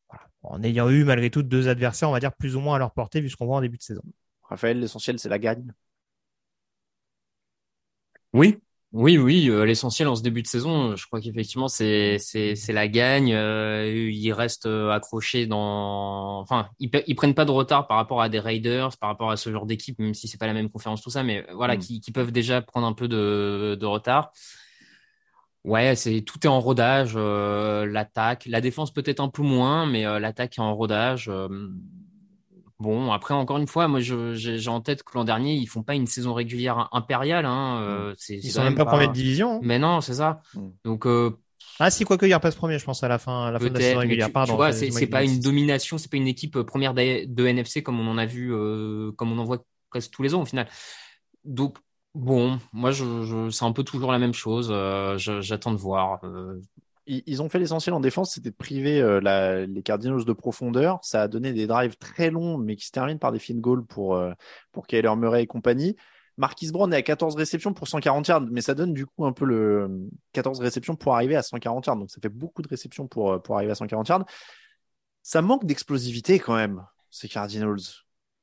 [0.09, 0.27] Voilà.
[0.43, 2.93] En ayant eu malgré tout deux adversaires, on va dire plus ou moins à leur
[2.93, 4.03] portée vu ce qu'on voit en début de saison.
[4.53, 5.73] Raphaël, l'essentiel, c'est la gagne.
[8.33, 8.57] Oui,
[8.93, 9.49] oui, oui.
[9.49, 13.31] euh, L'essentiel en ce début de saison, je crois qu'effectivement, c'est c'est c'est la gagne.
[13.33, 16.39] Euh, ils restent euh, accrochés dans.
[16.39, 19.51] Enfin, ils prennent pas de retard par rapport à des Raiders, par rapport à ce
[19.51, 21.79] genre d'équipe, même si c'est pas la même conférence tout ça, mais voilà, Mm.
[21.79, 24.31] qui qui peuvent déjà prendre un peu de de retard.
[25.63, 27.13] Ouais, c'est tout est en rodage.
[27.15, 31.29] euh, l'attaque, la défense peut-être un peu moins, mais euh, l'attaque est en rodage.
[31.29, 31.47] euh,
[32.83, 35.95] Bon, après, encore une fois, moi, j'ai en tête que l'an dernier, ils font pas
[35.95, 37.45] une saison régulière impériale.
[37.45, 39.55] Hein, euh, c'est- c'est Ils sont même pas premiers de division.
[39.55, 39.59] hein.
[39.61, 40.41] Mais non, c'est ça.
[40.53, 40.67] Mm.
[40.83, 41.31] Donc, euh,
[41.79, 43.73] Ah si, quoique il repasse premier, je pense à la fin, à la fin de
[43.73, 44.27] la saison régulière.
[44.27, 44.51] tu, Pardon.
[44.51, 47.81] tu vois, c'est- pas une domination, c'est pas une équipe euh, première de, de NFC
[47.83, 50.45] comme on en a vu, euh, comme on en voit presque tous les ans au
[50.45, 50.67] final.
[51.45, 51.77] Donc,
[52.13, 54.67] bon, moi, je, je, c'est un peu toujours la même chose.
[54.71, 56.19] euh, J'attends de voir.
[57.07, 60.25] Euh, Ils, ils ont fait l'essentiel en défense, c'était de priver euh, la- les Cardinals
[60.25, 60.99] de profondeur.
[61.03, 63.85] Ça a donné des drives très longs, mais qui se terminent par des field goals
[63.85, 64.31] pour, euh,
[64.71, 65.95] pour Kyler Murray et compagnie.
[66.37, 69.33] Marquis Brown est à 14 réceptions pour 140 yards, mais ça donne du coup un
[69.33, 71.97] peu le 14 réceptions pour arriver à 140 yards.
[71.97, 74.25] Donc ça fait beaucoup de réceptions pour, euh, pour arriver à 140 yards.
[75.21, 77.77] Ça manque d'explosivité quand même, ces Cardinals.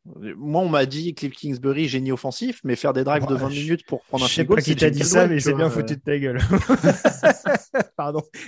[0.06, 3.50] Moi, on m'a dit Cliff Kingsbury, génie offensif, mais faire des drives de Ouais, 20
[3.50, 5.40] je- minutes pour prendre un Je sais field goal, pas qui t'a dit ça, mais
[5.40, 6.38] c'est bien foutu de ta gueule.
[7.96, 8.22] Pardon.
[8.32, 8.40] Tu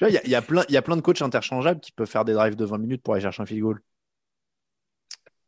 [0.00, 1.80] vois, il y a, il y a plein, il y a plein de coachs interchangeables
[1.80, 3.80] qui peuvent faire des drives de 20 minutes pour aller chercher un field goal.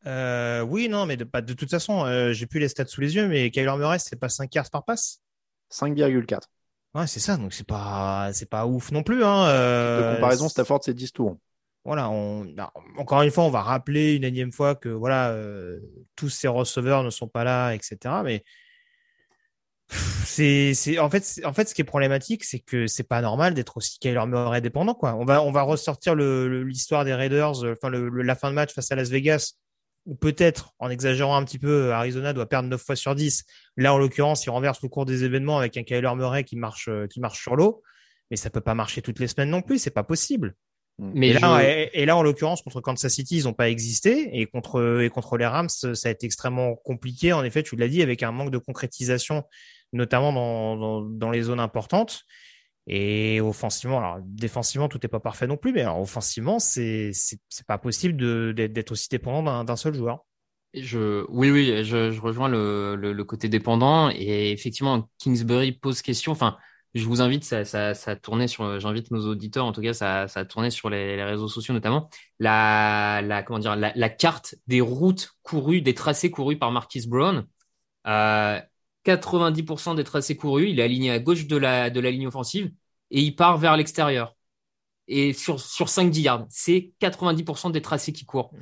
[0.06, 3.28] Euh, oui, non, mais de, toute façon, euh, j'ai plus les stats sous les yeux,
[3.28, 5.20] mais Kyler Murray, c'est pas 5 yards par passe?
[5.72, 6.48] 5,4.
[6.94, 9.46] Ouais, c'est ça, donc c'est pas, c'est pas ouf non plus, hein.
[9.48, 11.36] euh, De comparaison, Stafford, c'est 10 tours.
[11.84, 12.10] Voilà,
[12.54, 15.80] bah, encore une fois, on va rappeler une énième fois que voilà, euh,
[16.14, 17.96] tous ces receveurs ne sont pas là, etc.
[18.22, 18.44] Mais
[20.24, 24.26] c'est, en fait, ce qui est problématique, c'est que c'est pas normal d'être aussi Kyler
[24.26, 24.96] Murray dépendant.
[25.02, 27.74] On va, ressortir l'histoire des Raiders, euh,
[28.22, 29.54] la fin de match face à Las Vegas,
[30.06, 33.44] où peut-être, en exagérant un petit peu, Arizona doit perdre 9 fois sur 10.
[33.76, 36.88] Là, en l'occurrence, il renverse le cours des événements avec un Kyler Murray qui marche,
[36.88, 37.82] euh, sur l'eau.
[38.30, 40.54] Mais ça peut pas marcher toutes les semaines non plus, c'est pas possible.
[41.14, 43.68] Mais et, là, je- et, et là, en l'occurrence, contre Kansas City, ils n'ont pas
[43.70, 44.40] existé.
[44.40, 47.32] Et contre, et contre les Rams, ça a été extrêmement compliqué.
[47.32, 49.44] En effet, tu l'as dit, avec un manque de concrétisation,
[49.92, 52.22] notamment dans, dans, dans les zones importantes.
[52.86, 57.12] Et offensivement, alors défensivement, tout n'est pas parfait non plus, mais alors, offensivement, c'est
[57.66, 60.24] pas possible d'être aussi dépendant d'un d'un seul joueur.
[60.74, 66.00] Je, oui, oui, je, je rejoins le, le, le côté dépendant et effectivement, Kingsbury pose
[66.00, 66.32] question.
[66.32, 66.56] Enfin,
[66.94, 70.40] je vous invite, ça, ça, tourné sur, j'invite nos auditeurs, en tout cas, ça, ça
[70.40, 72.10] a tourné sur les, les réseaux sociaux notamment.
[72.38, 77.06] La, la, comment dire, la, la carte des routes courues, des tracés courus par Marquis
[77.06, 77.46] Brown.
[78.06, 78.60] Euh,
[79.04, 82.72] 90% des tracés courus, il est aligné à gauche de la, de la ligne offensive
[83.10, 84.36] et il part vers l'extérieur.
[85.08, 88.52] Et sur, sur 5-10 yards, c'est 90% des tracés qui courent.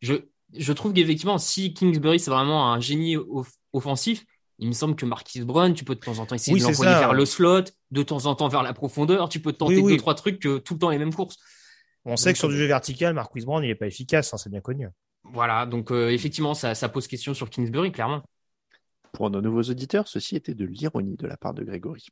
[0.00, 0.14] Je,
[0.52, 4.24] je trouve qu'effectivement, si Kingsbury, c'est vraiment un génie off- offensif,
[4.58, 6.66] il me semble que Marquis Brown, tu peux de temps en temps essayer Oui, de
[6.66, 9.82] l'envoyer vers le slot, de temps en temps vers la profondeur, tu peux tenter Oui,
[9.82, 9.92] oui.
[9.92, 11.36] deux, trois trucs, que tout le temps les mêmes courses.
[12.04, 14.50] On sait que sur du jeu vertical, Marquis Brown, il est pas efficace, hein, c'est
[14.50, 14.88] bien connu.
[15.24, 18.22] Voilà, donc euh, effectivement, ça, ça pose question sur Kingsbury, clairement.
[19.12, 22.06] Pour nos nouveaux auditeurs, ceci était de l'ironie de la part de Grégory.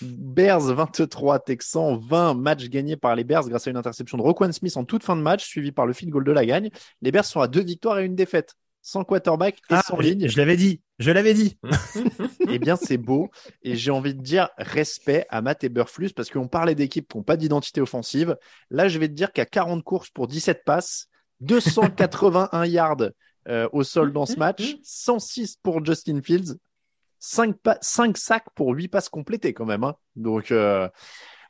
[0.00, 4.52] Bears 23, Texans 20, match gagné par les Bears grâce à une interception de Roquan
[4.52, 6.70] Smith en toute fin de match, suivi par le field goal de la gagne.
[7.02, 10.28] Les Bears sont à deux victoires et une défaite, sans quarterback et Ah, sans ligne.
[10.28, 10.80] je l'avais dit.
[10.98, 11.58] Je l'avais dit.
[12.48, 13.30] eh bien, c'est beau.
[13.62, 17.22] Et j'ai envie de dire respect à Matt Eberflus parce qu'on parlait d'équipes qui n'ont
[17.22, 18.36] pas d'identité offensive.
[18.70, 21.08] Là, je vais te dire qu'à 40 courses pour 17 passes,
[21.40, 23.10] 281 yards
[23.48, 26.56] euh, au sol dans ce match, 106 pour Justin Fields,
[27.18, 29.84] 5, 5 sacs pour 8 passes complétées quand même.
[29.84, 29.96] Hein.
[30.16, 30.88] Donc, euh,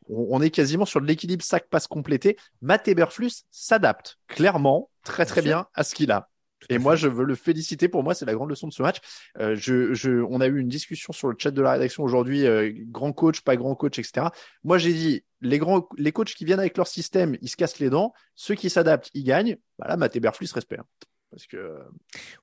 [0.09, 2.37] on, est quasiment sur l'équilibre sac-passe complété.
[2.63, 6.29] Matt Eberflus s'adapte clairement très très bien à ce qu'il a.
[6.71, 7.89] Et moi, je veux le féliciter.
[7.89, 8.99] Pour moi, c'est la grande leçon de ce match.
[9.39, 12.47] Euh, je, je, on a eu une discussion sur le chat de la rédaction aujourd'hui,
[12.47, 14.29] euh, grand coach, pas grand coach, etc.
[14.65, 17.79] Moi, j'ai dit, les grands, les coachs qui viennent avec leur système, ils se cassent
[17.79, 18.13] les dents.
[18.35, 19.57] Ceux qui s'adaptent, ils gagnent.
[19.79, 20.79] Bah là, Matt Eberflus respect.
[20.79, 20.87] Hein.
[21.31, 21.79] Parce que.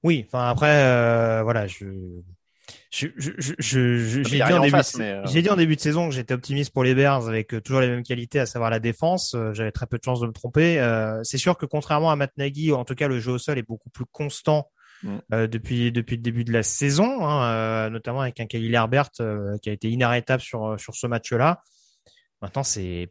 [0.04, 0.24] Oui.
[0.28, 1.86] Enfin après, euh, voilà, je
[2.94, 3.10] j'ai
[4.22, 7.28] dit, en début, euh, dit en début de saison que j'étais optimiste pour les Bears
[7.28, 9.34] avec euh, toujours les mêmes qualités, à savoir la défense.
[9.34, 10.78] Euh, j'avais très peu de chances de me tromper.
[11.24, 13.68] c'est sûr que contrairement à Matt Nagy, en tout cas le jeu au sol est
[13.68, 14.70] beaucoup plus constant
[15.02, 15.48] mm.
[15.48, 19.74] depuis depuis le début de la saison, hein, notamment avec un Khalil Herbert qui a
[19.74, 21.62] été inarrêtable sur sur ce match-là.
[22.42, 23.10] Maintenant, c'est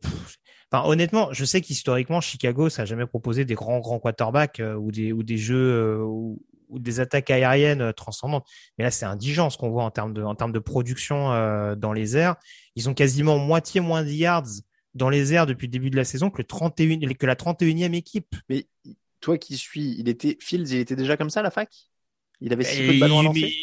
[0.70, 4.90] Enfin, honnêtement, je sais qu'historiquement, Chicago, ça n'a jamais proposé des grands, grands quarterbacks ou
[4.90, 6.40] des, ou des jeux ou,
[6.72, 8.46] ou des attaques aériennes euh, transcendantes.
[8.76, 11.76] Mais là, c'est indigent ce qu'on voit en termes de, en termes de production euh,
[11.76, 12.36] dans les airs.
[12.74, 14.48] Ils ont quasiment moitié moins de yards
[14.94, 17.94] dans les airs depuis le début de la saison que, le 31, que la 31e
[17.94, 18.34] équipe.
[18.48, 18.66] Mais
[19.20, 21.70] toi qui suis, il était, Fields, il était déjà comme ça à la fac?
[22.40, 23.54] Il avait si peu de ballons à lancer?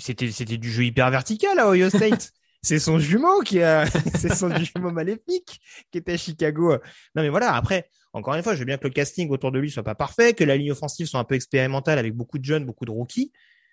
[0.00, 2.32] C'était, c'était du jeu hyper vertical à Ohio State.
[2.62, 6.72] c'est son jumeau qui a, c'est son jumeau maléfique qui était à Chicago.
[7.14, 9.58] Non mais voilà, après, encore une fois, je veux bien que le casting autour de
[9.58, 12.44] lui soit pas parfait, que la ligne offensive soit un peu expérimentale avec beaucoup de
[12.44, 13.32] jeunes, beaucoup de rookies,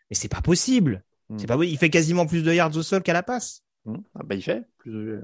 [0.09, 1.03] mais c'est pas possible.
[1.29, 1.38] Hmm.
[1.39, 3.61] C'est pas Il fait quasiment plus de yards au sol qu'à la passe.
[3.86, 3.97] Hmm.
[4.15, 5.19] Ah bah il fait plus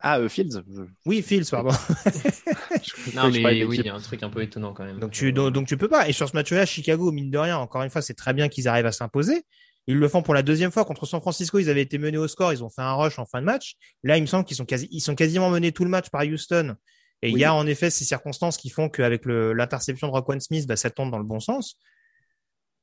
[0.00, 0.62] Ah, euh, Fields.
[1.06, 1.70] Oui, Fields, pardon.
[3.14, 4.98] non, mais oui, il y a un truc un peu étonnant quand même.
[4.98, 6.08] Donc tu, donc, tu peux pas.
[6.08, 8.68] Et sur ce match-là, Chicago, mine de rien, encore une fois, c'est très bien qu'ils
[8.68, 9.44] arrivent à s'imposer.
[9.86, 11.58] Ils le font pour la deuxième fois contre San Francisco.
[11.58, 12.52] Ils avaient été menés au score.
[12.52, 13.74] Ils ont fait un rush en fin de match.
[14.02, 16.22] Là, il me semble qu'ils sont quasi, ils sont quasiment menés tout le match par
[16.22, 16.76] Houston.
[17.22, 20.66] Et il y a en effet ces circonstances qui font qu'avec l'interception de Roquan Smith,
[20.66, 21.78] bah, ça tombe dans le bon sens.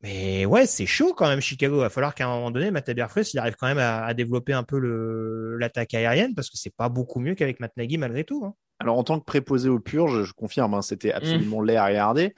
[0.01, 1.75] Mais ouais, c'est chaud quand même Chicago.
[1.77, 4.53] Il va falloir qu'à un moment donné, Matt Eberflus, il arrive quand même à, développer
[4.53, 4.77] un peu
[5.59, 8.45] l'attaque aérienne parce que c'est pas beaucoup mieux qu'avec Matt Nagy malgré tout.
[8.45, 8.53] Hein.
[8.79, 11.65] Alors en tant que préposé aux purges, je confirme, hein, c'était absolument mmh.
[11.65, 12.33] laid à regarder.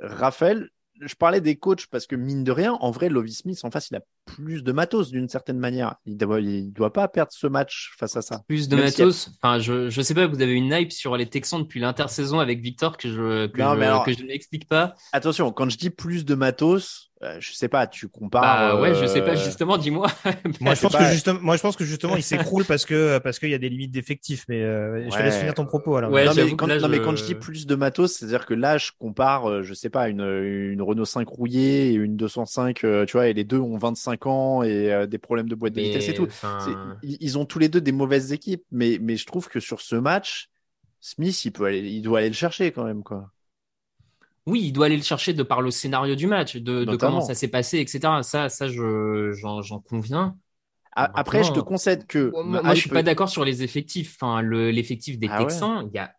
[0.00, 0.68] Raphaël,
[1.00, 3.90] je parlais des coachs parce que mine de rien, en vrai, Lovie Smith en face,
[3.90, 5.96] il a plus de matos d'une certaine manière.
[6.04, 8.42] Il doit, il doit pas perdre ce match face à ça.
[8.46, 9.30] Plus de matos.
[9.40, 12.60] Enfin, je, je sais pas, vous avez une hype sur les Texans depuis l'intersaison avec
[12.60, 14.94] Victor que je, que je, que je n'explique pas.
[15.12, 18.74] Attention, quand je dis plus de matos, euh, je sais pas, tu compares.
[18.74, 20.06] Bah, ouais, je sais pas, euh, justement, dis-moi.
[20.60, 23.38] moi, je pense que justement, moi, je pense que justement, il s'écroule parce que, parce
[23.38, 26.10] qu'il y a des limites d'effectifs, mais euh, je te laisse finir ton propos, alors.
[26.10, 28.76] Ouais, non, mais quand, non, mais quand je dis plus de matos, c'est-à-dire que là,
[28.76, 33.28] je compare, je sais pas, une, une Renault 5 rouillée et une 205, tu vois,
[33.28, 36.28] et les deux ont 25 ans et des problèmes de boîte de vitesse et tout.
[37.02, 39.96] Ils ont tous les deux des mauvaises équipes, mais, mais je trouve que sur ce
[39.96, 40.48] match,
[41.00, 43.30] Smith, il peut aller, il doit aller le chercher quand même, quoi.
[44.46, 47.34] Oui, il doit aller le chercher de par le scénario du match, de, comment ça
[47.34, 48.00] s'est passé, etc.
[48.22, 50.36] Ça, ça, je, j'en, conviens.
[50.92, 52.32] Après, je te concède que.
[52.42, 54.16] Moi, je suis pas d'accord sur les effectifs.
[54.20, 56.14] Enfin, le, l'effectif des ah Texans, il y a.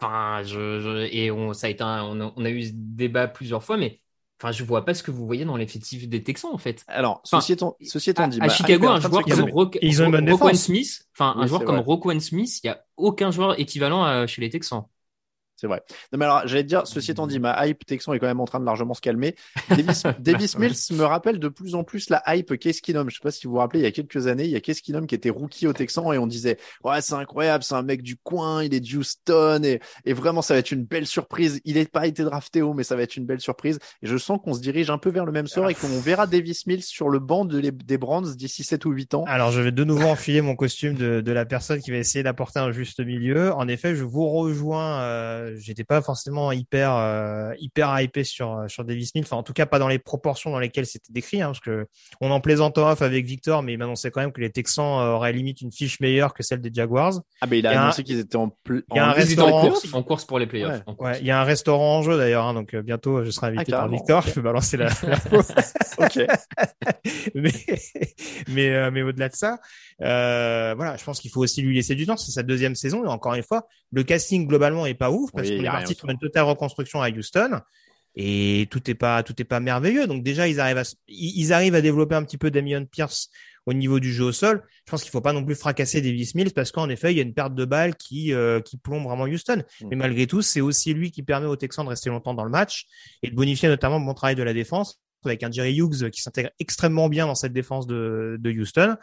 [0.00, 4.00] Enfin, je, et on, ça a été on, a, eu ce débat plusieurs fois, mais
[4.40, 6.84] Enfin, je vois pas ce que vous voyez dans l'effectif des Texans, en fait.
[6.86, 11.46] Alors, ceci étant, ceci étant dit, à, Chicago, un joueur comme Roquan Smith, enfin, un
[11.46, 14.84] joueur comme Roquan Smith, il y a aucun joueur équivalent chez les Texans.
[15.60, 15.82] C'est vrai.
[16.12, 18.40] Non, mais alors, j'allais te dire, ceci étant dit, ma hype Texan est quand même
[18.40, 19.34] en train de largement se calmer.
[19.68, 23.10] Davis, Davis Mills me rappelle de plus en plus la hype Case Keenum.
[23.10, 24.60] Je sais pas si vous vous rappelez, il y a quelques années, il y a
[24.60, 27.82] Case Keenum qui était rookie au Texan et on disait, ouais, c'est incroyable, c'est un
[27.82, 31.06] mec du coin, il est de Houston et, et vraiment, ça va être une belle
[31.06, 31.60] surprise.
[31.64, 33.80] Il n'est pas été drafté haut, mais ça va être une belle surprise.
[34.02, 36.26] Et je sens qu'on se dirige un peu vers le même sort et qu'on verra
[36.26, 39.24] Davis Mills sur le banc de des Brands d'ici 7 ou 8 ans.
[39.26, 42.22] Alors, je vais de nouveau enfiler mon costume de, de la personne qui va essayer
[42.22, 43.52] d'apporter un juste milieu.
[43.52, 48.68] En effet, je vous rejoins, euh, j'étais pas forcément hyper euh, hyper hypé sur euh,
[48.68, 49.24] sur Davis Mills.
[49.24, 51.86] Enfin, en tout cas, pas dans les proportions dans lesquelles c'était décrit, hein, parce que
[52.20, 55.14] on en plaisante off avec Victor, mais il m'annonçait quand même que les Texans euh,
[55.14, 57.20] auraient limite une fiche meilleure que celle des Jaguars.
[57.40, 60.24] Ah, mais il a, annoncé qu'ils étaient en, il y a un restaurant en course,
[60.24, 60.82] pour les playoffs.
[60.98, 61.18] Ouais.
[61.20, 63.78] il y a un restaurant en jeu d'ailleurs, hein, donc bientôt je serai invité ah,
[63.78, 64.22] par Victor.
[64.22, 64.88] Je peux balancer la.
[65.98, 66.26] ok.
[67.34, 67.52] mais
[68.48, 69.58] mais, mais au-delà de ça,
[70.00, 72.16] euh, voilà, je pense qu'il faut aussi lui laisser du temps.
[72.16, 75.50] C'est sa deuxième saison et encore une fois, le casting globalement est pas ouf parce
[75.50, 77.60] qu'on est parti pour une totale reconstruction à Houston
[78.14, 80.06] et tout est pas tout est pas merveilleux.
[80.06, 83.30] Donc déjà ils arrivent à ils arrivent à développer un petit peu Damien Pierce
[83.66, 84.62] au niveau du jeu au sol.
[84.86, 87.20] Je pense qu'il faut pas non plus fracasser Davis Mills parce qu'en effet il y
[87.20, 89.62] a une perte de balles qui euh, qui plombe vraiment Houston.
[89.80, 89.88] Mm.
[89.90, 92.50] Mais malgré tout c'est aussi lui qui permet aux Texans de rester longtemps dans le
[92.50, 92.86] match
[93.22, 96.22] et de bonifier notamment le bon travail de la défense avec un Jerry Hughes qui
[96.22, 98.96] s'intègre extrêmement bien dans cette défense de, de Houston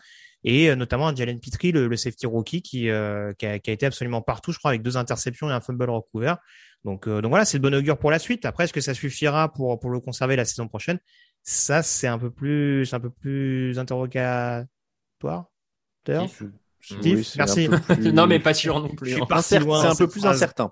[0.45, 3.71] et euh, notamment un Jalen Petrie, le, le safety rookie qui, euh, qui, a, qui,
[3.71, 6.37] a, été absolument partout, je crois, avec deux interceptions et un fumble recouvert.
[6.85, 8.45] Donc, euh, donc voilà, c'est de bon augure pour la suite.
[8.45, 10.99] Après, est-ce que ça suffira pour, pour le conserver la saison prochaine?
[11.41, 14.67] Ça, c'est un peu plus, un peu plus interrogatoire.
[16.03, 17.67] Steve, Steve merci.
[17.87, 18.13] Plus...
[18.13, 19.17] non, mais pas sûr non plus.
[19.41, 20.71] C'est un peu plus incertain.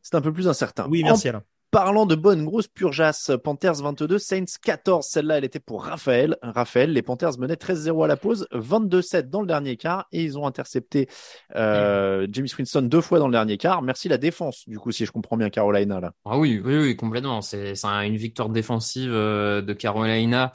[0.00, 0.86] C'est un peu plus incertain.
[0.88, 1.32] Oui, merci en...
[1.32, 1.42] Alain.
[1.70, 5.06] Parlant de bonnes grosses purgeasses, Panthers 22, Saints 14.
[5.06, 6.38] Celle-là, elle était pour Raphaël.
[6.40, 10.38] Raphaël, les Panthers menaient 13-0 à la pause, 22-7 dans le dernier quart et ils
[10.38, 11.08] ont intercepté
[11.56, 13.82] euh, James Winston deux fois dans le dernier quart.
[13.82, 16.12] Merci la défense, du coup, si je comprends bien Carolina là.
[16.24, 17.42] Ah oui, oui, oui, complètement.
[17.42, 20.52] C'est une victoire défensive euh, de Carolina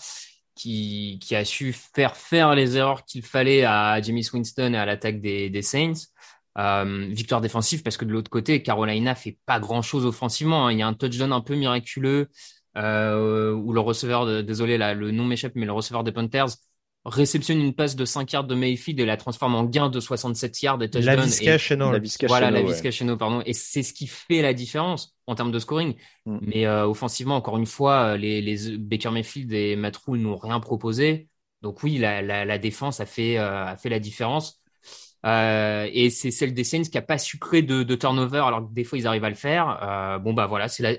[0.55, 4.85] qui, qui a su faire faire les erreurs qu'il fallait à James Winston et à
[4.87, 5.93] l'attaque des, des Saints.
[6.59, 10.67] Euh, victoire défensive parce que de l'autre côté, Carolina fait pas grand chose offensivement.
[10.67, 10.71] Hein.
[10.71, 12.29] Il y a un touchdown un peu miraculeux
[12.77, 16.49] euh, où le receveur, de, désolé là, le nom m'échappe, mais le receveur des Panthers
[17.05, 20.61] réceptionne une passe de 5 yards de Mayfield et la transforme en gain de 67
[20.61, 21.17] yards et touchdown.
[21.17, 22.91] La Vizca La voilà, la ouais.
[22.91, 23.41] Chenot, pardon.
[23.45, 25.95] Et c'est ce qui fait la différence en termes de scoring.
[26.25, 26.37] Mm.
[26.41, 30.59] Mais euh, offensivement, encore une fois, les, les Baker Mayfield et Matt Rule n'ont rien
[30.59, 31.27] proposé.
[31.61, 34.62] Donc oui, la, la, la défense a fait, euh, a fait la différence.
[35.25, 38.73] Euh, et c'est celle des Saints qui a pas sucré de, de turnover alors que
[38.73, 39.79] des fois ils arrivent à le faire.
[39.81, 40.95] Euh, bon bah voilà, c'est la...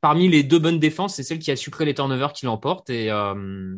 [0.00, 3.10] parmi les deux bonnes défenses, c'est celle qui a sucré les turnovers qui l'emporte et
[3.10, 3.76] euh...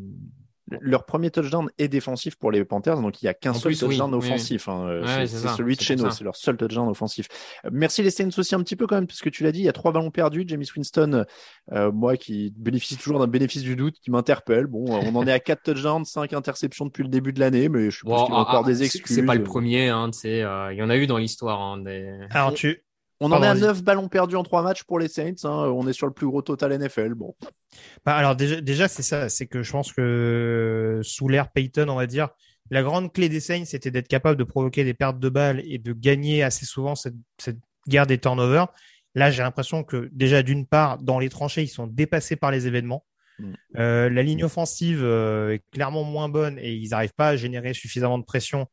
[0.81, 3.79] leur premier touchdown est défensif pour les Panthers, donc il n'y a qu'un seul plus,
[3.81, 4.69] touchdown oui, oui, offensif.
[4.69, 5.01] hein.
[5.03, 7.29] Ouais, c'est celui de chez nous, c'est leur seul touchdown offensif.
[7.65, 9.65] Euh, Merci les Saints aussi un petit peu quand même, puisque tu l'as dit, il
[9.65, 10.45] y a trois ballons perdus.
[10.49, 11.25] James Winston,
[11.73, 14.67] euh, moi qui bénéficie toujours d'un bénéfice du doute, qui m'interpelle.
[14.67, 17.69] Bon, euh, on en est à quatre touchdowns, cinq interceptions depuis le début de l'année,
[17.69, 19.15] mais je suppose Bon, qu'il y a encore ah, des c'est- excuses.
[19.17, 21.61] C'est pas le premier, hein, tu sais, euh, il y en a eu dans l'histoire.
[21.61, 22.19] Hein, des...
[22.31, 22.83] Alors tu,
[23.21, 23.69] On en est à Pardon, vas-y.
[23.69, 25.35] neuf ballons perdus en trois matchs pour les Saints.
[25.45, 25.73] hein.
[25.75, 27.15] On est sur le plus gros total NFL.
[27.15, 27.35] Bon,
[28.05, 31.97] Bah, alors déjà, déjà c'est ça, c'est que je pense que sous l'ère Payton, on
[31.97, 32.29] va dire,
[32.71, 35.79] la grande clé des Saints, c'était d'être capable de provoquer des pertes de balles et
[35.79, 37.59] de gagner assez souvent cette, cette
[37.89, 38.69] guerre des turnovers.
[39.15, 42.67] Là, j'ai l'impression que déjà d'une part, dans les tranchées, ils sont dépassés par les
[42.67, 43.05] événements.
[43.39, 43.53] Mm.
[43.79, 47.73] Euh, la ligne offensive euh, est clairement moins bonne et ils n'arrivent pas à générer
[47.73, 48.67] suffisamment de pression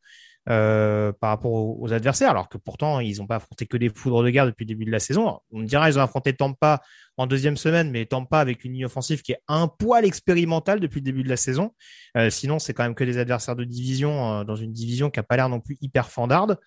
[0.49, 4.23] euh, par rapport aux, adversaires, alors que pourtant ils n'ont pas affronté que des foudres
[4.23, 5.39] de guerre depuis le début de la saison.
[5.51, 6.81] On dira ils ont affronté Tampa
[7.17, 10.99] en deuxième semaine, mais Tampa avec une ligne offensive qui est un poil expérimentale depuis
[10.99, 11.73] le début de la saison.
[12.17, 15.19] Euh, sinon, c'est quand même que des adversaires de division euh, dans une division qui
[15.19, 16.57] a pas l'air non plus hyper fandarde.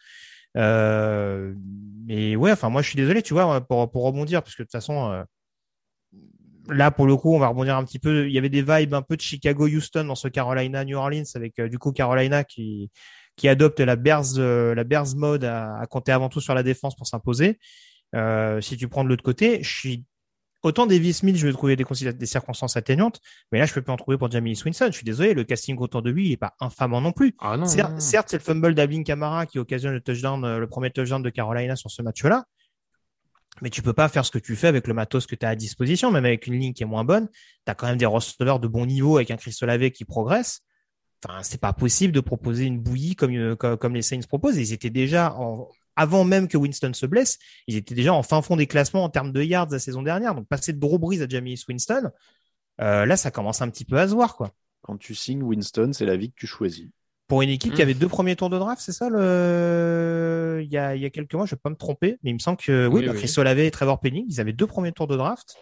[0.56, 1.52] Euh,
[2.06, 4.66] mais ouais, enfin moi je suis désolé, tu vois, pour, pour rebondir, parce que de
[4.66, 5.22] toute façon, euh,
[6.68, 8.26] là pour le coup, on va rebondir un petit peu.
[8.26, 11.78] Il y avait des vibes un peu de Chicago-Houston dans ce Carolina-New Orleans, avec du
[11.78, 12.90] coup Carolina qui
[13.36, 16.96] qui adopte la Bears euh, la mode à, à compter avant tout sur la défense
[16.96, 17.58] pour s'imposer.
[18.14, 20.04] Euh, si tu prends de l'autre côté, je suis
[20.62, 23.20] autant Davis Smith, je vais trouver des, circonstances atténuantes,
[23.52, 24.86] mais là je peux pas en trouver pour Jamie Swinson.
[24.86, 27.34] Je suis désolé, le casting autour de lui, il est pas infamant non plus.
[27.40, 28.00] Ah non, Cer- non, non.
[28.00, 31.30] Certes, c'est le fumble d'Avin Kamara qui occasionne le touchdown, euh, le premier touchdown de
[31.30, 32.44] Carolina sur ce match-là.
[33.62, 35.50] Mais tu peux pas faire ce que tu fais avec le matos que tu as
[35.50, 37.28] à disposition, même avec une ligne qui est moins bonne.
[37.64, 40.60] Tu as quand même des receveurs de bon niveau avec un Chris Olave qui progresse.
[41.24, 44.56] Enfin, c'est pas possible de proposer une bouillie comme, euh, comme, comme les Saints proposent.
[44.56, 48.42] Ils étaient déjà en, avant même que Winston se blesse, ils étaient déjà en fin
[48.42, 50.34] fond des classements en termes de yards la saison dernière.
[50.34, 52.10] Donc, passer de Drew Brees à Jamie Winston,
[52.82, 54.52] euh, là, ça commence un petit peu à se voir, quoi.
[54.82, 56.86] quand tu signes Winston, c'est la vie que tu choisis.
[57.28, 60.78] Pour une équipe qui avait deux premiers tours de draft, c'est ça le il y
[60.78, 62.56] a, il y a quelques mois, je vais pas me tromper, mais il me semble
[62.56, 63.18] que oui, Oui, bah, oui.
[63.18, 65.56] Chris Olave et Trevor Penning, ils avaient deux premiers tours de draft.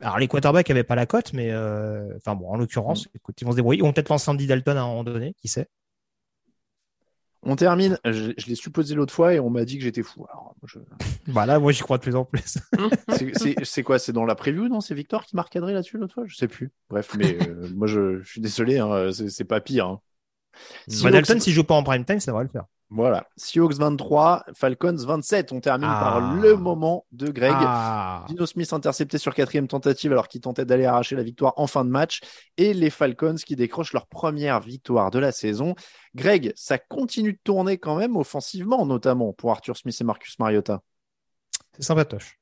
[0.00, 2.14] Alors les quarterbacks avaient pas la cote, mais euh...
[2.16, 3.80] enfin bon, en l'occurrence, écoute, ils vont se débrouiller.
[3.80, 5.68] Ils vont peut-être lancer Andy Dalton à un moment donné, qui sait.
[7.42, 7.96] On termine.
[8.04, 10.26] Je, je l'ai supposé l'autre fois et on m'a dit que j'étais fou.
[10.30, 10.78] Alors, je-
[11.28, 12.58] Voilà, moi j'y crois de plus en plus.
[13.64, 13.98] c'est- quoi?
[13.98, 14.80] C'est dans la preview, non?
[14.80, 16.24] C'est Victor qui m'a recadré là-dessus l'autre fois?
[16.26, 16.70] Je sais plus.
[16.90, 19.86] Bref, mais euh, moi je, je suis désolé, hein, c'est c'est pas pire.
[19.86, 20.00] hein.
[21.02, 22.64] Bah, Dalton, s'il joue pas en prime time, ça devrait le faire.
[22.88, 23.26] Voilà.
[23.36, 25.50] Seahawks 23, Falcons 27.
[25.50, 25.98] On termine Ah.
[26.00, 27.52] par le moment de Greg.
[27.56, 28.24] Ah.
[28.28, 31.84] Dino Smith intercepté sur quatrième tentative alors qu'il tentait d'aller arracher la victoire en fin
[31.84, 32.20] de match.
[32.56, 35.74] Et les Falcons qui décrochent leur première victoire de la saison.
[36.14, 40.80] Greg, ça continue de tourner quand même offensivement, notamment pour Arthur Smith et Marcus Mariota.
[41.76, 42.38] C'est sympatoche.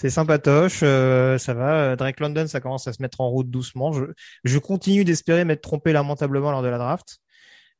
[0.00, 1.94] C'est sympatoche, euh, ça va.
[1.94, 3.92] Drake London, ça commence à se mettre en route doucement.
[3.92, 4.04] Je,
[4.44, 7.18] je continue d'espérer m'être trompé lamentablement lors de la draft,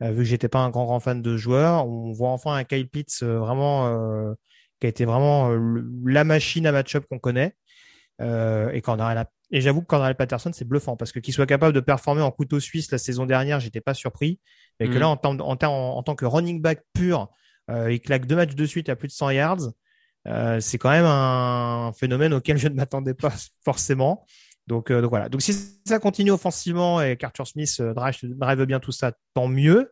[0.02, 1.86] euh, vu que j'étais pas un grand grand fan de joueur.
[1.86, 4.34] On voit enfin un Kyle Pitts euh, vraiment euh,
[4.80, 5.50] qui a été vraiment
[6.04, 7.54] la machine à match-up qu'on connaît.
[8.20, 8.82] Euh, et
[9.52, 12.30] et j'avoue que Cordarrelle Patterson, c'est bluffant parce que qu'il soit capable de performer en
[12.30, 14.40] couteau suisse la saison dernière, j'étais pas surpris.
[14.78, 14.98] Mais que Mhm.
[15.00, 17.28] là, en, tant- en, en tant que running back pur,
[17.70, 19.70] euh, il claque deux matchs de suite à plus de 100 yards.
[20.28, 23.32] Euh, c'est quand même un phénomène auquel je ne m'attendais pas
[23.64, 24.26] forcément.
[24.66, 25.28] Donc, donc voilà.
[25.28, 25.52] Donc si
[25.84, 29.90] ça continue offensivement et qu'Arthur Smith drive, drive bien tout ça, tant mieux.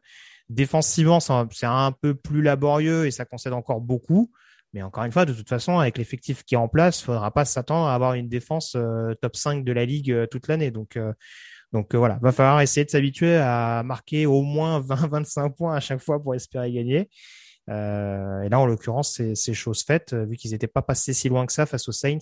[0.48, 4.30] Défensivement, c'est un peu plus laborieux et ça concède encore beaucoup.
[4.74, 7.30] Mais encore une fois, de toute façon, avec l'effectif qui est en place, il faudra
[7.30, 10.70] pas s'attendre à avoir une défense euh, top 5 de la ligue euh, toute l'année.
[10.70, 11.12] Donc, euh,
[11.72, 16.00] donc voilà, va falloir essayer de s'habituer à marquer au moins 20-25 points à chaque
[16.00, 17.08] fois pour espérer gagner.
[17.68, 21.52] Et là, en l'occurrence, c'est chose faite, vu qu'ils n'étaient pas passés si loin que
[21.52, 22.18] ça face aux Saints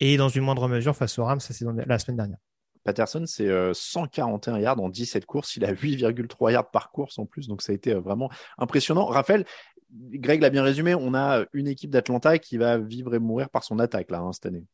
[0.00, 1.40] et dans une moindre mesure face aux Rams
[1.86, 2.38] la semaine dernière.
[2.84, 5.56] Patterson, c'est 141 yards en 17 courses.
[5.56, 7.48] Il a 8,3 yards par course en plus.
[7.48, 9.06] Donc, ça a été vraiment impressionnant.
[9.06, 9.44] Raphaël,
[9.92, 13.64] Greg l'a bien résumé, on a une équipe d'Atlanta qui va vivre et mourir par
[13.64, 14.64] son attaque là, hein, cette année.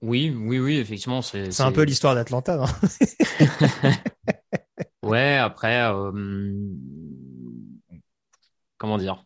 [0.00, 1.22] Oui, oui, oui, effectivement.
[1.22, 2.64] C'est un peu l'histoire d'Atlanta,
[5.02, 6.12] Ouais, après, euh,
[8.78, 9.24] comment dire?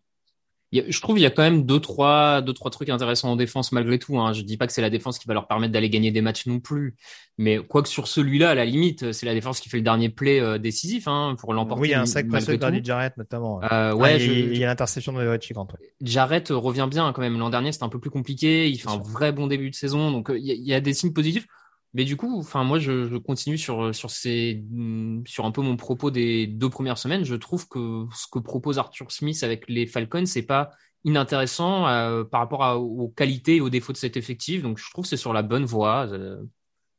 [0.73, 3.73] Je trouve qu'il y a quand même deux trois, deux, trois trucs intéressants en défense
[3.73, 4.19] malgré tout.
[4.19, 4.33] Hein.
[4.33, 6.47] Je dis pas que c'est la défense qui va leur permettre d'aller gagner des matchs
[6.47, 6.97] non plus.
[7.37, 10.09] Mais quoi que sur celui-là, à la limite, c'est la défense qui fait le dernier
[10.09, 11.83] play euh, décisif hein, pour l'emporter.
[11.83, 13.61] Oui, il y a un sac passé de Jarrett notamment.
[13.71, 15.69] Euh, ouais, il y a l'interception de Grant.
[16.01, 17.39] Jarrett revient bien quand même.
[17.39, 18.71] L'an dernier, c'était un peu plus compliqué.
[18.71, 20.11] Il fait un vrai bon début de saison.
[20.11, 21.47] Donc euh, il y, a des signes positifs.
[21.95, 24.65] Mais du coup, enfin moi, je, je, continue sur sur ces
[25.27, 27.25] sur un peu mon propos des deux premières semaines.
[27.25, 30.71] Je trouve que ce que propose Arthur Smith avec les Falcons, c'est pas
[31.05, 34.63] inintéressant euh, par rapport à, aux qualités et aux défauts de cet effectif.
[34.63, 36.43] Donc je trouve que c'est sur la bonne voie, euh,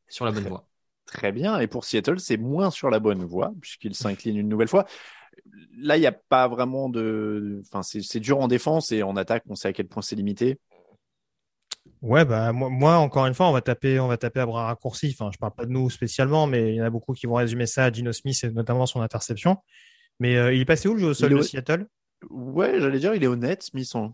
[0.09, 0.67] sur la bonne très, voie.
[1.05, 1.59] Très bien.
[1.59, 4.85] Et pour Seattle, c'est moins sur la bonne voie puisqu'il s'incline une nouvelle fois.
[5.77, 7.61] Là, il n'y a pas vraiment de.
[7.67, 10.59] Enfin, c'est dur en défense et en attaque, on sait à quel point c'est limité.
[12.03, 15.15] Ouais, bah moi, encore une fois, on va taper, on va taper à bras raccourcis.
[15.17, 17.35] Enfin, je parle pas de nous spécialement, mais il y en a beaucoup qui vont
[17.35, 19.55] résumer ça à Gino Smith et notamment son interception.
[20.19, 21.87] Mais euh, il est passé où le jeu au sol de Seattle?
[22.29, 23.89] Ouais, j'allais dire, il est honnête, Smith.
[23.95, 24.13] Hein,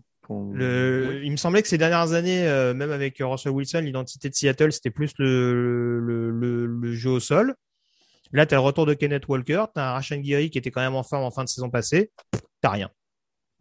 [0.52, 1.20] le...
[1.24, 4.70] Il me semblait que ces dernières années, euh, même avec Russell Wilson, l'identité de Seattle,
[4.70, 6.30] c'était plus le, le,
[6.66, 7.56] le, jeu au sol.
[8.32, 10.70] Là, tu as le retour de Kenneth Walker, tu as un Rashan Gary qui était
[10.70, 12.12] quand même en forme en fin de saison passée.
[12.60, 12.88] T'as rien.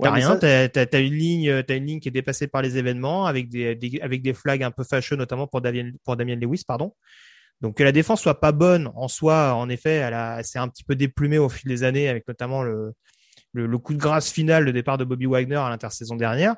[0.01, 3.25] T'as rien, t'as as, une ligne, as une ligne qui est dépassée par les événements
[3.25, 6.93] avec des, avec des flags un peu fâcheux, notamment pour Damien, pour Damien Lewis, pardon.
[7.61, 10.69] Donc que la défense soit pas bonne en soi, en effet, elle a, c'est un
[10.69, 12.93] petit peu déplumé au fil des années avec notamment le,
[13.53, 16.55] le, coup de grâce final, le départ de Bobby Wagner à l'intersaison dernière.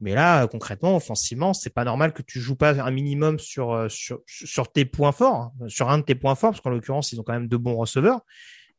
[0.00, 3.88] Mais là, concrètement, offensivement, c'est pas normal que tu joues pas un minimum sur, euh,
[3.90, 5.68] sur, sur tes points forts, hein.
[5.68, 7.76] sur un de tes points forts, parce qu'en l'occurrence, ils ont quand même deux bons
[7.76, 8.22] receveurs,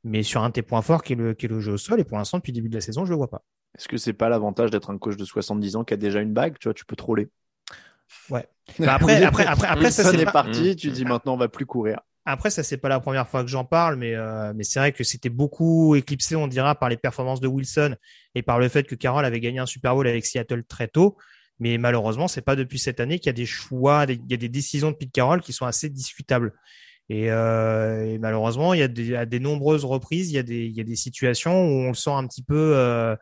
[0.04, 1.78] mais sur un de tes points forts qui est le, qui est le jeu au
[1.78, 1.99] sol.
[1.99, 3.43] Et pour l'instant, depuis le début de la saison, je le vois pas.
[3.78, 6.34] Est-ce que c'est pas l'avantage d'être un coach de 70 ans qui a déjà une
[6.34, 7.30] bague Tu vois, tu peux troller?
[8.30, 8.47] Ouais.
[8.80, 10.78] Bah, après, après, après, après, ça, c'est parti.
[10.78, 11.99] Tu dis maintenant, on va plus courir.
[12.26, 14.91] Après, ça c'est pas la première fois que j'en parle, mais euh, mais c'est vrai
[14.91, 17.95] que c'était beaucoup éclipsé, on dira, par les performances de Wilson
[18.36, 21.17] et par le fait que Carroll avait gagné un Super Bowl avec Seattle très tôt.
[21.59, 24.38] Mais malheureusement, c'est pas depuis cette année qu'il y a des choix, il y a
[24.38, 26.53] des décisions de Pete Carroll qui sont assez discutables.
[27.09, 30.65] Et, euh, malheureusement, il y a des, à des nombreuses reprises, il y a des
[30.65, 33.15] il y a des situations où on le sent un petit peu euh,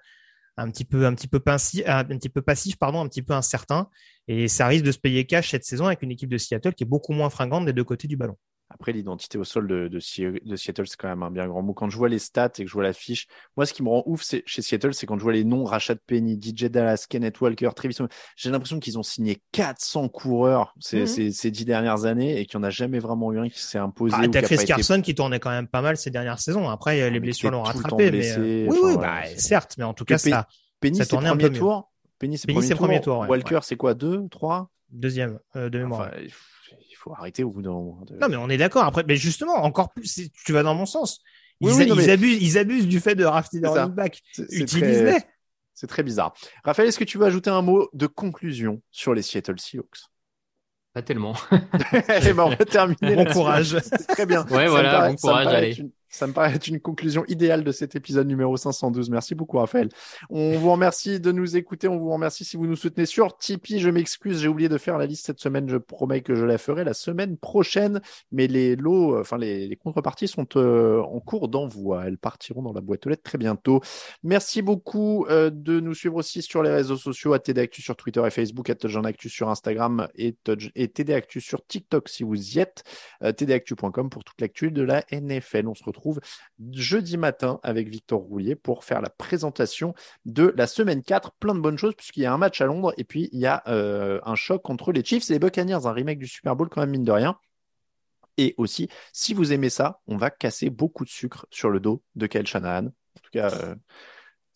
[0.62, 3.90] un petit peu un petit peu passif, pardon, un petit peu incertain.
[4.28, 6.84] Et ça risque de se payer cash cette saison avec une équipe de Seattle qui
[6.84, 8.38] est beaucoup moins fringante des deux côtés du ballon.
[8.72, 11.74] Après, l'identité au sol de, de, Seattle, c'est quand même un bien grand mot.
[11.74, 13.26] Quand je vois les stats et que je vois la fiche,
[13.58, 16.00] moi, ce qui me rend ouf chez Seattle, c'est quand je vois les noms Rashad
[16.06, 17.98] Penny, DJ Dallas, Kenneth Walker, Travis.
[18.36, 21.32] J'ai l'impression qu'ils ont signé 400 coureurs ces, mhm.
[21.32, 23.80] ces, dix dernières années et qu'il n'y en a jamais vraiment eu un qui s'est
[23.80, 24.16] imposé.
[24.20, 26.70] Ah, T'as Chris Carson qui tournait quand même pas mal ces dernières saisons.
[26.70, 28.12] Après, ah, les blessures l'ont rattrapé.
[28.12, 28.38] Mais...
[28.38, 30.48] Euh, oui, oui, bah, certes, mais en tout cas, ça,
[30.80, 31.92] Penny, ça tournait un peu tour.
[32.20, 33.26] Penny, c'est premier, premier tour.
[33.28, 34.70] Walker, c'est quoi Deux, trois?
[34.92, 36.12] Deuxième euh, de mémoire
[37.00, 38.04] faut arrêter au bout d'un moment.
[38.20, 38.84] Non, mais on est d'accord.
[38.84, 41.22] Après, mais justement, encore plus, tu vas dans mon sens.
[41.62, 44.22] Ils, abusent, ils abusent du fait de rafter des running back.
[44.38, 45.18] Utilise-les.
[45.74, 46.34] C'est très bizarre.
[46.64, 50.10] Raphaël, est-ce que tu veux ajouter un mot de conclusion sur les Seattle Seahawks?
[50.94, 51.36] Pas tellement.
[52.24, 53.16] Eh ben, on va terminer.
[53.16, 53.78] Bon courage.
[54.10, 54.46] Très bien.
[54.48, 55.78] Ouais, voilà, bon courage, allez.
[56.10, 59.12] Ça me paraît être une conclusion idéale de cet épisode numéro 512.
[59.12, 59.90] Merci beaucoup, Raphaël.
[60.32, 61.88] On vous remercie de nous écouter.
[61.88, 63.80] On vous remercie si vous nous soutenez sur Tipeee.
[63.80, 65.70] Je m'excuse, j'ai oublié de faire la liste cette semaine.
[65.70, 68.02] Je promets que je la ferai la semaine prochaine.
[68.32, 72.08] Mais les lots, euh, enfin, les, contreparties sont euh, en cours d'envoi.
[72.08, 73.82] Elles partiront dans la boîte aux lettres très bientôt.
[74.24, 77.96] Merci beaucoup euh, de nous suivre aussi sur les réseaux sociaux, à TD Actu sur
[77.96, 80.36] Twitter et Facebook, à Actu sur Instagram et,
[81.14, 82.84] Actu sur TikTok si vous y êtes.
[83.22, 85.68] tdactu.com pour toute l'actu de la NFL.
[85.68, 86.20] On se retrouve retrouve
[86.72, 89.94] jeudi matin avec Victor Roulier pour faire la présentation
[90.26, 91.34] de la semaine 4.
[91.40, 93.46] Plein de bonnes choses puisqu'il y a un match à Londres et puis il y
[93.46, 96.70] a euh, un choc entre les Chiefs et les Buccaneers, un remake du Super Bowl
[96.70, 97.38] quand même mine de rien.
[98.38, 102.02] Et aussi, si vous aimez ça, on va casser beaucoup de sucre sur le dos
[102.16, 102.86] de Kyle Shanahan.
[102.86, 103.76] En tout cas, euh,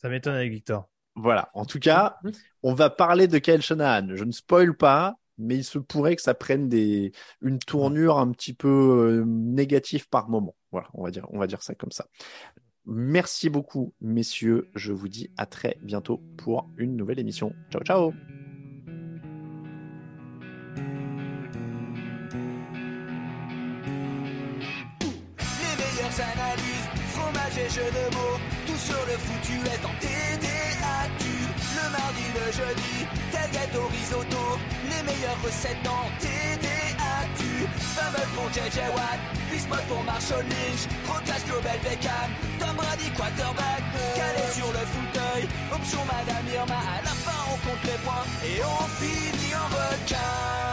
[0.02, 0.88] ça m'étonne avec Victor.
[1.16, 1.50] Voilà.
[1.54, 2.18] En tout cas,
[2.64, 4.16] on va parler de Kyle Shanahan.
[4.16, 7.12] Je ne spoil pas, mais il se pourrait que ça prenne des
[7.42, 10.56] une tournure un petit peu euh, négative par moment.
[10.72, 12.08] Voilà, on va dire, on va dire ça comme ça.
[12.86, 14.70] Merci beaucoup, messieurs.
[14.76, 17.54] Je vous dis à très bientôt pour une nouvelle émission.
[17.72, 18.14] Ciao, ciao.
[25.00, 30.43] Les meilleures analyses, fromage et jeux de mots, tout sur le foutu est en.
[32.34, 34.58] Le jeudi, tel gâteau risotto,
[34.90, 37.68] les meilleures recettes dans TDAQ.
[37.94, 39.20] Fumble pour JJ Watt,
[39.52, 42.30] Bismuth pour Marshall Lynch, Procast Global Beckham,
[42.60, 43.84] Tom Brady quarterback,
[44.16, 48.62] calé sur le fauteuil, option Madame Irma, à la fin on compte les points et
[48.64, 50.73] on finit en requin.